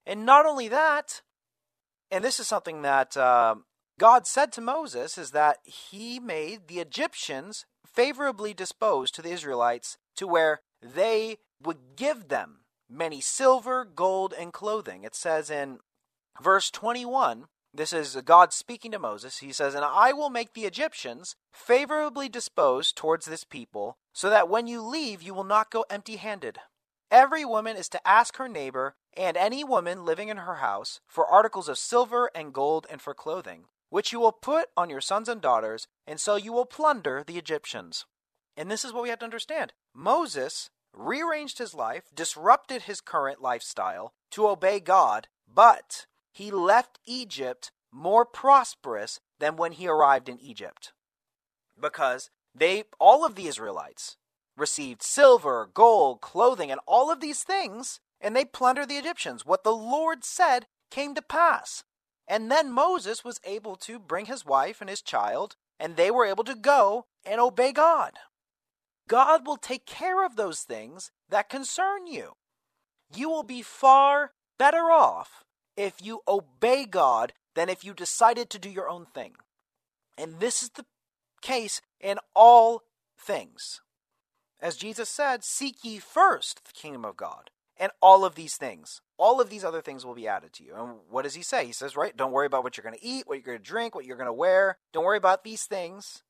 And 0.05 0.25
not 0.25 0.45
only 0.45 0.67
that, 0.69 1.21
and 2.09 2.23
this 2.23 2.39
is 2.39 2.47
something 2.47 2.81
that 2.81 3.17
uh, 3.17 3.55
God 3.99 4.25
said 4.25 4.51
to 4.53 4.61
Moses, 4.61 5.17
is 5.17 5.31
that 5.31 5.57
he 5.63 6.19
made 6.19 6.67
the 6.67 6.79
Egyptians 6.79 7.65
favorably 7.85 8.53
disposed 8.53 9.15
to 9.15 9.21
the 9.21 9.31
Israelites 9.31 9.97
to 10.15 10.27
where 10.27 10.61
they 10.81 11.37
would 11.61 11.95
give 11.95 12.27
them 12.27 12.59
many 12.89 13.19
silver, 13.19 13.83
gold, 13.83 14.33
and 14.37 14.53
clothing. 14.53 15.03
It 15.03 15.15
says 15.15 15.49
in 15.49 15.79
verse 16.41 16.69
21 16.69 17.45
this 17.77 17.93
is 17.93 18.15
God 18.25 18.53
speaking 18.53 18.91
to 18.91 18.99
Moses. 18.99 19.37
He 19.37 19.53
says, 19.53 19.75
And 19.75 19.85
I 19.85 20.11
will 20.11 20.29
make 20.29 20.53
the 20.53 20.65
Egyptians 20.65 21.35
favorably 21.51 22.27
disposed 22.27 22.95
towards 22.95 23.25
this 23.25 23.43
people, 23.43 23.97
so 24.13 24.29
that 24.29 24.49
when 24.49 24.67
you 24.67 24.81
leave, 24.81 25.21
you 25.21 25.33
will 25.33 25.43
not 25.43 25.69
go 25.69 25.85
empty 25.89 26.15
handed. 26.15 26.57
Every 27.11 27.45
woman 27.45 27.77
is 27.77 27.87
to 27.89 28.07
ask 28.07 28.37
her 28.37 28.49
neighbor 28.49 28.95
and 29.15 29.37
any 29.37 29.63
woman 29.63 30.05
living 30.05 30.29
in 30.29 30.37
her 30.37 30.55
house 30.55 30.99
for 31.07 31.25
articles 31.25 31.69
of 31.69 31.77
silver 31.77 32.29
and 32.35 32.53
gold 32.53 32.85
and 32.89 33.01
for 33.01 33.13
clothing, 33.13 33.65
which 33.89 34.11
you 34.11 34.19
will 34.19 34.33
put 34.33 34.69
on 34.75 34.89
your 34.89 35.01
sons 35.01 35.29
and 35.29 35.39
daughters, 35.39 35.87
and 36.05 36.19
so 36.19 36.35
you 36.35 36.51
will 36.51 36.65
plunder 36.65 37.23
the 37.25 37.37
Egyptians. 37.37 38.05
And 38.57 38.69
this 38.69 38.83
is 38.83 38.91
what 38.91 39.03
we 39.03 39.09
have 39.09 39.19
to 39.19 39.25
understand 39.25 39.73
Moses 39.93 40.69
rearranged 40.93 41.59
his 41.59 41.73
life, 41.73 42.03
disrupted 42.13 42.83
his 42.83 43.01
current 43.01 43.41
lifestyle 43.41 44.13
to 44.31 44.47
obey 44.47 44.79
God, 44.79 45.27
but 45.47 46.07
he 46.37 46.51
left 46.51 46.99
Egypt 47.03 47.71
more 47.91 48.23
prosperous 48.23 49.19
than 49.39 49.57
when 49.57 49.71
he 49.71 49.87
arrived 49.87 50.29
in 50.29 50.39
Egypt. 50.39 50.93
Because 51.81 52.29
they, 52.53 52.83
all 52.99 53.25
of 53.25 53.33
the 53.33 53.47
Israelites, 53.47 54.17
received 54.55 55.01
silver, 55.01 55.67
gold, 55.73 56.21
clothing, 56.21 56.69
and 56.69 56.79
all 56.85 57.09
of 57.09 57.21
these 57.21 57.41
things, 57.41 57.99
and 58.21 58.35
they 58.35 58.45
plundered 58.45 58.87
the 58.87 58.97
Egyptians. 58.97 59.47
What 59.47 59.63
the 59.63 59.75
Lord 59.75 60.23
said 60.23 60.67
came 60.91 61.15
to 61.15 61.23
pass. 61.23 61.83
And 62.27 62.51
then 62.51 62.71
Moses 62.71 63.23
was 63.23 63.41
able 63.43 63.75
to 63.77 63.97
bring 63.97 64.27
his 64.27 64.45
wife 64.45 64.79
and 64.79 64.91
his 64.91 65.01
child, 65.01 65.55
and 65.79 65.95
they 65.95 66.11
were 66.11 66.25
able 66.25 66.43
to 66.43 66.55
go 66.55 67.07
and 67.25 67.41
obey 67.41 67.71
God. 67.71 68.13
God 69.07 69.47
will 69.47 69.57
take 69.57 69.87
care 69.87 70.23
of 70.23 70.35
those 70.35 70.61
things 70.61 71.09
that 71.29 71.49
concern 71.49 72.05
you. 72.05 72.33
You 73.11 73.27
will 73.27 73.43
be 73.43 73.63
far 73.63 74.33
better 74.59 74.91
off 74.91 75.45
if 75.77 76.03
you 76.03 76.21
obey 76.27 76.85
God 76.85 77.31
than 77.55 77.69
if 77.69 77.85
you 77.85 77.93
decided 77.93 78.49
to 78.49 78.59
do 78.59 78.69
your 78.69 78.89
own 78.89 79.05
thing. 79.05 79.35
And 80.17 80.39
this 80.39 80.61
is 80.61 80.69
the 80.69 80.85
case 81.41 81.81
in 82.01 82.17
all 82.35 82.83
things. 83.17 83.81
As 84.59 84.75
Jesus 84.75 85.07
said, 85.07 85.43
Seek 85.43 85.83
ye 85.83 85.99
first 85.99 86.65
the 86.65 86.73
kingdom 86.73 87.05
of 87.05 87.15
God, 87.15 87.51
and 87.77 87.91
all 88.01 88.25
of 88.25 88.35
these 88.35 88.55
things, 88.55 89.01
all 89.17 89.39
of 89.39 89.49
these 89.49 89.63
other 89.63 89.81
things 89.81 90.05
will 90.05 90.15
be 90.15 90.27
added 90.27 90.53
to 90.53 90.63
you. 90.63 90.73
And 90.75 90.95
what 91.09 91.23
does 91.23 91.35
he 91.35 91.43
say? 91.43 91.65
He 91.65 91.71
says, 91.71 91.95
right, 91.95 92.15
don't 92.15 92.31
worry 92.31 92.47
about 92.47 92.63
what 92.63 92.75
you're 92.75 92.83
going 92.83 92.97
to 92.97 93.05
eat, 93.05 93.27
what 93.27 93.35
you're 93.35 93.43
going 93.43 93.57
to 93.57 93.63
drink, 93.63 93.93
what 93.93 94.05
you're 94.05 94.17
going 94.17 94.27
to 94.27 94.33
wear. 94.33 94.77
Don't 94.93 95.03
worry 95.03 95.17
about 95.17 95.43
these 95.43 95.63
things. 95.63 96.23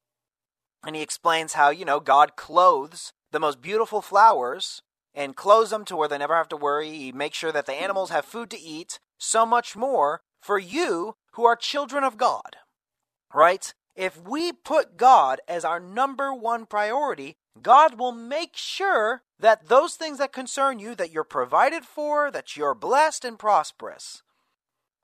And 0.85 0.95
he 0.95 1.01
explains 1.01 1.53
how, 1.53 1.69
you 1.69 1.85
know, 1.85 1.99
God 1.99 2.35
clothes 2.35 3.13
the 3.31 3.39
most 3.39 3.61
beautiful 3.61 4.01
flowers 4.01 4.81
and 5.13 5.35
clothes 5.35 5.71
them 5.71 5.85
to 5.85 5.95
where 5.95 6.07
they 6.07 6.17
never 6.17 6.35
have 6.35 6.49
to 6.49 6.57
worry. 6.57 6.91
He 6.91 7.11
makes 7.11 7.37
sure 7.37 7.51
that 7.51 7.65
the 7.65 7.73
animals 7.73 8.09
have 8.09 8.25
food 8.25 8.49
to 8.51 8.59
eat 8.59 8.99
so 9.17 9.45
much 9.45 9.75
more 9.75 10.21
for 10.41 10.59
you 10.59 11.15
who 11.33 11.45
are 11.45 11.55
children 11.55 12.03
of 12.03 12.17
God. 12.17 12.57
Right? 13.33 13.73
If 13.95 14.21
we 14.21 14.51
put 14.51 14.97
God 14.97 15.41
as 15.47 15.65
our 15.65 15.79
number 15.79 16.33
one 16.33 16.65
priority, 16.65 17.35
God 17.61 17.99
will 17.99 18.11
make 18.11 18.55
sure 18.55 19.23
that 19.39 19.67
those 19.67 19.95
things 19.95 20.19
that 20.19 20.31
concern 20.31 20.79
you 20.79 20.95
that 20.95 21.11
you're 21.11 21.23
provided 21.23 21.83
for, 21.83 22.29
that 22.31 22.55
you're 22.55 22.75
blessed 22.75 23.25
and 23.25 23.39
prosperous. 23.39 24.21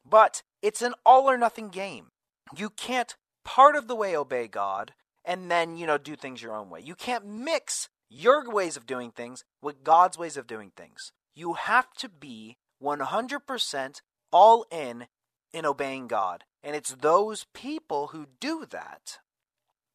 But 0.05 0.43
it's 0.61 0.81
an 0.81 0.93
all 1.05 1.29
or 1.29 1.37
nothing 1.37 1.69
game. 1.69 2.07
You 2.55 2.69
can't 2.69 3.15
part 3.43 3.75
of 3.75 3.87
the 3.87 3.95
way 3.95 4.15
obey 4.15 4.47
God 4.47 4.93
and 5.25 5.49
then, 5.49 5.77
you 5.77 5.87
know, 5.87 5.97
do 5.97 6.15
things 6.15 6.41
your 6.41 6.55
own 6.55 6.69
way. 6.69 6.81
You 6.81 6.95
can't 6.95 7.25
mix 7.25 7.89
your 8.09 8.49
ways 8.49 8.77
of 8.77 8.85
doing 8.85 9.11
things 9.11 9.43
with 9.61 9.83
God's 9.83 10.17
ways 10.17 10.37
of 10.37 10.47
doing 10.47 10.71
things. 10.75 11.11
You 11.35 11.53
have 11.53 11.91
to 11.97 12.09
be 12.09 12.57
100% 12.83 14.01
all 14.31 14.65
in 14.71 15.07
in 15.53 15.65
obeying 15.65 16.07
God. 16.07 16.43
And 16.63 16.75
it's 16.75 16.95
those 16.95 17.45
people 17.53 18.07
who 18.07 18.27
do 18.39 18.65
that 18.69 19.19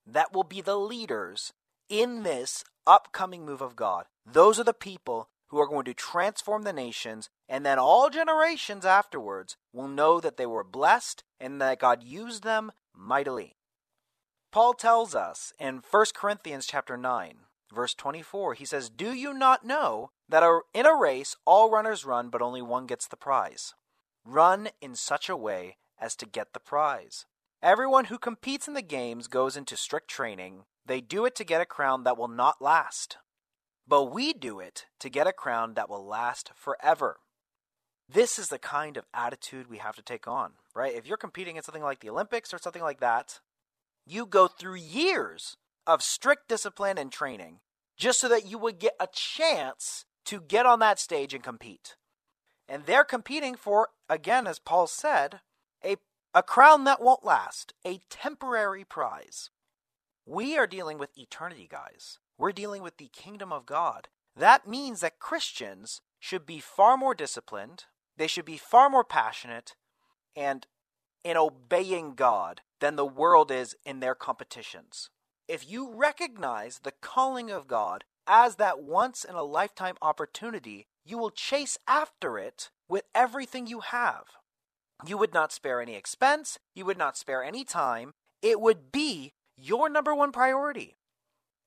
that 0.07 0.33
will 0.33 0.45
be 0.45 0.61
the 0.61 0.79
leaders 0.79 1.53
in 1.89 2.23
this 2.23 2.65
upcoming 2.87 3.45
move 3.45 3.61
of 3.61 3.77
God. 3.77 4.07
Those 4.25 4.59
are 4.59 4.65
the 4.65 4.73
people 4.73 5.29
who 5.49 5.59
are 5.59 5.67
going 5.67 5.85
to 5.87 5.95
transform 5.95 6.63
the 6.63 6.73
nations, 6.73 7.31
and 7.49 7.65
then 7.65 7.79
all 7.79 8.11
generations 8.11 8.85
afterwards 8.85 9.57
will 9.73 9.89
know 9.89 10.21
that 10.21 10.37
they 10.37 10.47
were 10.47 10.65
blessed 10.65 11.25
and 11.41 11.61
that 11.61 11.81
God 11.81 12.03
used 12.03 12.43
them 12.43 12.73
mightily. 12.95 13.57
Paul 14.51 14.75
tells 14.75 15.15
us 15.15 15.53
in 15.59 15.83
1 15.91 16.07
Corinthians 16.15 16.67
chapter 16.67 16.97
9, 16.97 17.37
verse 17.73 17.95
24, 17.95 18.55
he 18.55 18.65
says, 18.65 18.91
"Do 18.91 19.13
you 19.13 19.33
not 19.33 19.65
know 19.65 20.11
that 20.29 20.63
in 20.75 20.87
a 20.87 20.95
race 20.95 21.37
all 21.45 21.71
runners 21.71 22.05
run, 22.05 22.29
but 22.29 22.43
only 22.43 22.63
one 22.63 22.87
gets 22.87 23.07
the 23.07 23.17
prize. 23.17 23.75
Run 24.25 24.69
in 24.81 24.95
such 24.95 25.29
a 25.29 25.37
way 25.37 25.79
as 25.99 26.15
to 26.17 26.27
get 26.27 26.53
the 26.53 26.61
prize. 26.61 27.25
Everyone 27.63 28.07
who 28.07 28.19
competes 28.19 28.69
in 28.69 28.75
the 28.75 28.83
games 28.83 29.27
goes 29.27 29.57
into 29.57 29.77
strict 29.77 30.09
training. 30.09 30.65
They 30.87 31.01
do 31.01 31.25
it 31.25 31.35
to 31.37 31.45
get 31.45 31.61
a 31.61 31.67
crown 31.67 32.05
that 32.05 32.17
will 32.17 32.29
not 32.29 32.63
last. 32.63 33.17
But 33.87 34.05
we 34.05 34.33
do 34.33 34.61
it 34.61 34.87
to 35.01 35.09
get 35.09 35.27
a 35.27 35.33
crown 35.33 35.75
that 35.75 35.89
will 35.89 36.05
last 36.05 36.53
forever. 36.55 37.21
This 38.09 38.39
is 38.39 38.49
the 38.49 38.59
kind 38.59 38.97
of 38.97 39.07
attitude 39.13 39.69
we 39.69 39.79
have 39.79 39.97
to 39.97 40.03
take 40.03 40.29
on, 40.29 40.53
right? 40.75 40.95
If 40.95 41.07
you're 41.07 41.17
competing 41.17 41.57
in 41.57 41.63
something 41.63 41.83
like 41.83 42.01
the 42.01 42.11
Olympics 42.11 42.55
or 42.55 42.59
something 42.59 42.83
like 42.83 43.01
that, 43.01 43.41
you 44.07 44.25
go 44.25 44.47
through 44.47 44.77
years 44.77 45.57
of 45.89 46.03
strict 46.03 46.49
discipline 46.49 46.99
and 46.99 47.11
training 47.11 47.61
just 47.97 48.21
so 48.21 48.29
that 48.29 48.47
you 48.47 48.59
would 48.59 48.79
get 48.79 48.95
a 49.01 49.09
chance 49.13 50.05
to 50.27 50.41
get 50.41 50.67
on 50.67 50.79
that 50.79 51.01
stage 51.01 51.33
and 51.33 51.43
compete. 51.43 51.97
And 52.69 52.85
they're 52.85 53.05
competing 53.05 53.57
for, 53.57 53.89
again, 54.09 54.47
as 54.47 54.59
Paul 54.59 54.87
said, 54.87 55.41
a, 55.83 55.97
a 56.35 56.43
crown 56.43 56.85
that 56.85 57.03
won't 57.03 57.25
last, 57.25 57.73
a 57.87 58.01
temporary 58.11 58.85
prize. 58.85 59.51
We 60.27 60.59
are 60.59 60.67
dealing 60.67 60.99
with 60.99 61.17
eternity, 61.17 61.67
guys. 61.69 62.19
We're 62.37 62.53
dealing 62.53 62.83
with 62.83 62.99
the 62.99 63.09
kingdom 63.09 63.51
of 63.51 63.65
God. 63.65 64.09
That 64.37 64.69
means 64.69 65.01
that 65.01 65.19
Christians 65.19 66.03
should 66.21 66.45
be 66.45 66.61
far 66.61 66.97
more 66.99 67.15
disciplined, 67.15 67.85
they 68.17 68.27
should 68.27 68.45
be 68.45 68.59
far 68.59 68.91
more 68.91 69.05
passionate, 69.05 69.75
and 70.37 70.67
in 71.25 71.37
obeying 71.37 72.15
God 72.15 72.61
than 72.81 72.97
the 72.97 73.07
world 73.07 73.51
is 73.51 73.75
in 73.87 74.01
their 74.01 74.15
competitions. 74.15 75.11
If 75.49 75.69
you 75.69 75.91
recognize 75.91 76.81
the 76.81 76.93
calling 77.01 77.51
of 77.51 77.67
God 77.67 78.05
as 78.27 78.57
that 78.57 78.83
once 78.83 79.25
in 79.25 79.35
a 79.35 79.43
lifetime 79.43 79.97
opportunity, 80.03 80.87
you 81.07 81.17
will 81.17 81.31
chase 81.31 81.79
after 81.89 82.39
it 82.39 82.69
with 82.87 83.05
everything 83.15 83.67
you 83.67 83.81
have. 83.81 84.25
You 85.07 85.17
would 85.17 85.33
not 85.33 85.51
spare 85.51 85.81
any 85.81 85.95
expense, 85.95 86.59
you 86.75 86.85
would 86.85 86.99
not 86.99 87.17
spare 87.17 87.43
any 87.43 87.65
time. 87.65 88.13
It 88.43 88.61
would 88.61 88.93
be 88.93 89.33
your 89.57 89.89
number 89.89 90.15
one 90.15 90.33
priority. 90.33 90.97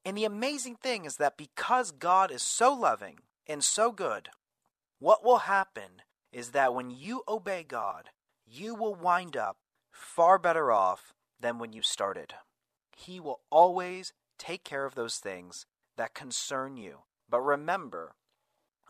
And 0.05 0.15
the 0.15 0.25
amazing 0.25 0.75
thing 0.75 1.05
is 1.05 1.17
that 1.17 1.35
because 1.35 1.91
God 1.91 2.31
is 2.31 2.43
so 2.43 2.73
loving 2.73 3.19
and 3.47 3.63
so 3.63 3.91
good, 3.91 4.29
what 4.99 5.23
will 5.25 5.39
happen 5.39 6.03
is 6.31 6.51
that 6.51 6.75
when 6.75 6.91
you 6.91 7.23
obey 7.27 7.63
God, 7.67 8.09
you 8.45 8.75
will 8.75 8.93
wind 8.93 9.35
up 9.35 9.57
far 9.91 10.37
better 10.37 10.71
off 10.71 11.13
than 11.39 11.57
when 11.57 11.73
you 11.73 11.81
started. 11.81 12.35
He 12.95 13.19
will 13.19 13.41
always 13.49 14.13
take 14.37 14.63
care 14.63 14.85
of 14.85 14.95
those 14.95 15.17
things 15.17 15.65
that 15.97 16.13
concern 16.13 16.77
you. 16.77 16.99
But 17.29 17.41
remember, 17.41 18.15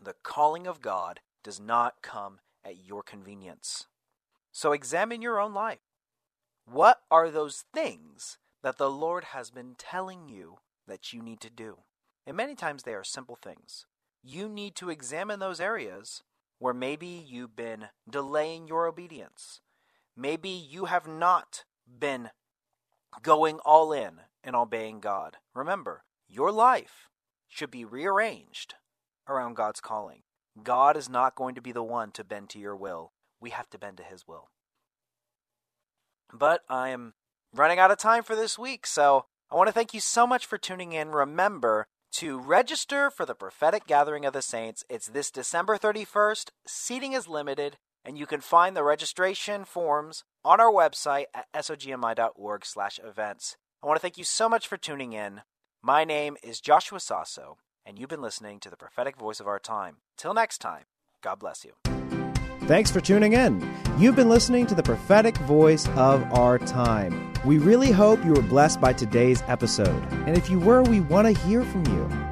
the 0.02 0.14
calling 0.22 0.66
of 0.66 0.80
God 0.80 1.20
does 1.42 1.60
not 1.60 2.02
come 2.02 2.40
at 2.64 2.84
your 2.86 3.02
convenience. 3.02 3.86
So 4.50 4.72
examine 4.72 5.22
your 5.22 5.40
own 5.40 5.54
life. 5.54 5.80
What 6.64 7.02
are 7.10 7.30
those 7.30 7.64
things 7.72 8.38
that 8.62 8.78
the 8.78 8.90
Lord 8.90 9.24
has 9.24 9.50
been 9.50 9.74
telling 9.76 10.28
you 10.28 10.58
that 10.86 11.12
you 11.12 11.22
need 11.22 11.40
to 11.40 11.50
do? 11.50 11.78
And 12.26 12.36
many 12.36 12.54
times 12.54 12.82
they 12.82 12.94
are 12.94 13.04
simple 13.04 13.36
things. 13.36 13.86
You 14.22 14.48
need 14.48 14.76
to 14.76 14.90
examine 14.90 15.40
those 15.40 15.60
areas 15.60 16.22
where 16.58 16.74
maybe 16.74 17.06
you've 17.06 17.56
been 17.56 17.86
delaying 18.08 18.68
your 18.68 18.86
obedience. 18.86 19.60
Maybe 20.16 20.50
you 20.50 20.84
have 20.84 21.08
not 21.08 21.64
been 21.98 22.30
going 23.22 23.58
all 23.64 23.92
in 23.92 24.20
and 24.44 24.56
obeying 24.56 25.00
God. 25.00 25.36
Remember, 25.54 26.04
your 26.28 26.50
life 26.50 27.08
should 27.48 27.70
be 27.70 27.84
rearranged 27.84 28.74
around 29.28 29.54
God's 29.54 29.80
calling. 29.80 30.22
God 30.62 30.96
is 30.96 31.08
not 31.08 31.34
going 31.34 31.54
to 31.54 31.62
be 31.62 31.72
the 31.72 31.82
one 31.82 32.10
to 32.12 32.24
bend 32.24 32.48
to 32.50 32.58
your 32.58 32.76
will. 32.76 33.12
We 33.40 33.50
have 33.50 33.70
to 33.70 33.78
bend 33.78 33.96
to 33.98 34.02
His 34.02 34.26
will. 34.26 34.48
But 36.32 36.62
I 36.68 36.88
am 36.90 37.14
running 37.54 37.78
out 37.78 37.90
of 37.90 37.98
time 37.98 38.22
for 38.22 38.34
this 38.34 38.58
week, 38.58 38.86
so 38.86 39.26
I 39.50 39.56
want 39.56 39.68
to 39.68 39.72
thank 39.72 39.92
you 39.92 40.00
so 40.00 40.26
much 40.26 40.46
for 40.46 40.56
tuning 40.56 40.92
in. 40.92 41.10
Remember 41.10 41.86
to 42.12 42.38
register 42.38 43.10
for 43.10 43.24
the 43.24 43.34
prophetic 43.34 43.86
gathering 43.86 44.24
of 44.24 44.32
the 44.32 44.42
saints. 44.42 44.84
It's 44.88 45.08
this 45.08 45.30
December 45.30 45.76
31st. 45.76 46.50
Seating 46.66 47.12
is 47.12 47.28
limited, 47.28 47.78
and 48.04 48.18
you 48.18 48.26
can 48.26 48.40
find 48.40 48.76
the 48.76 48.84
registration 48.84 49.64
forms 49.64 50.24
on 50.44 50.60
our 50.60 50.72
website 50.72 51.26
at 51.34 51.46
sogmi.org/events. 51.54 53.56
I 53.82 53.86
want 53.86 53.96
to 53.96 54.02
thank 54.02 54.18
you 54.18 54.24
so 54.24 54.48
much 54.48 54.68
for 54.68 54.76
tuning 54.76 55.12
in. 55.12 55.42
My 55.82 56.04
name 56.04 56.36
is 56.42 56.60
Joshua 56.60 57.00
Sasso, 57.00 57.58
and 57.84 57.98
you've 57.98 58.08
been 58.08 58.22
listening 58.22 58.60
to 58.60 58.70
the 58.70 58.76
prophetic 58.76 59.16
voice 59.16 59.40
of 59.40 59.48
our 59.48 59.58
time. 59.58 59.96
Till 60.16 60.34
next 60.34 60.58
time, 60.58 60.84
God 61.22 61.40
bless 61.40 61.64
you. 61.64 61.72
Thanks 62.68 62.92
for 62.92 63.00
tuning 63.00 63.32
in. 63.32 63.68
You've 63.98 64.14
been 64.14 64.28
listening 64.28 64.66
to 64.66 64.76
the 64.76 64.84
prophetic 64.84 65.36
voice 65.38 65.88
of 65.96 66.22
our 66.32 66.60
time. 66.60 67.32
We 67.44 67.58
really 67.58 67.90
hope 67.90 68.24
you 68.24 68.32
were 68.32 68.42
blessed 68.42 68.80
by 68.80 68.92
today's 68.92 69.42
episode. 69.48 70.00
And 70.26 70.36
if 70.36 70.48
you 70.48 70.60
were, 70.60 70.82
we 70.82 71.00
want 71.00 71.26
to 71.26 71.42
hear 71.42 71.64
from 71.64 71.84
you. 71.86 72.31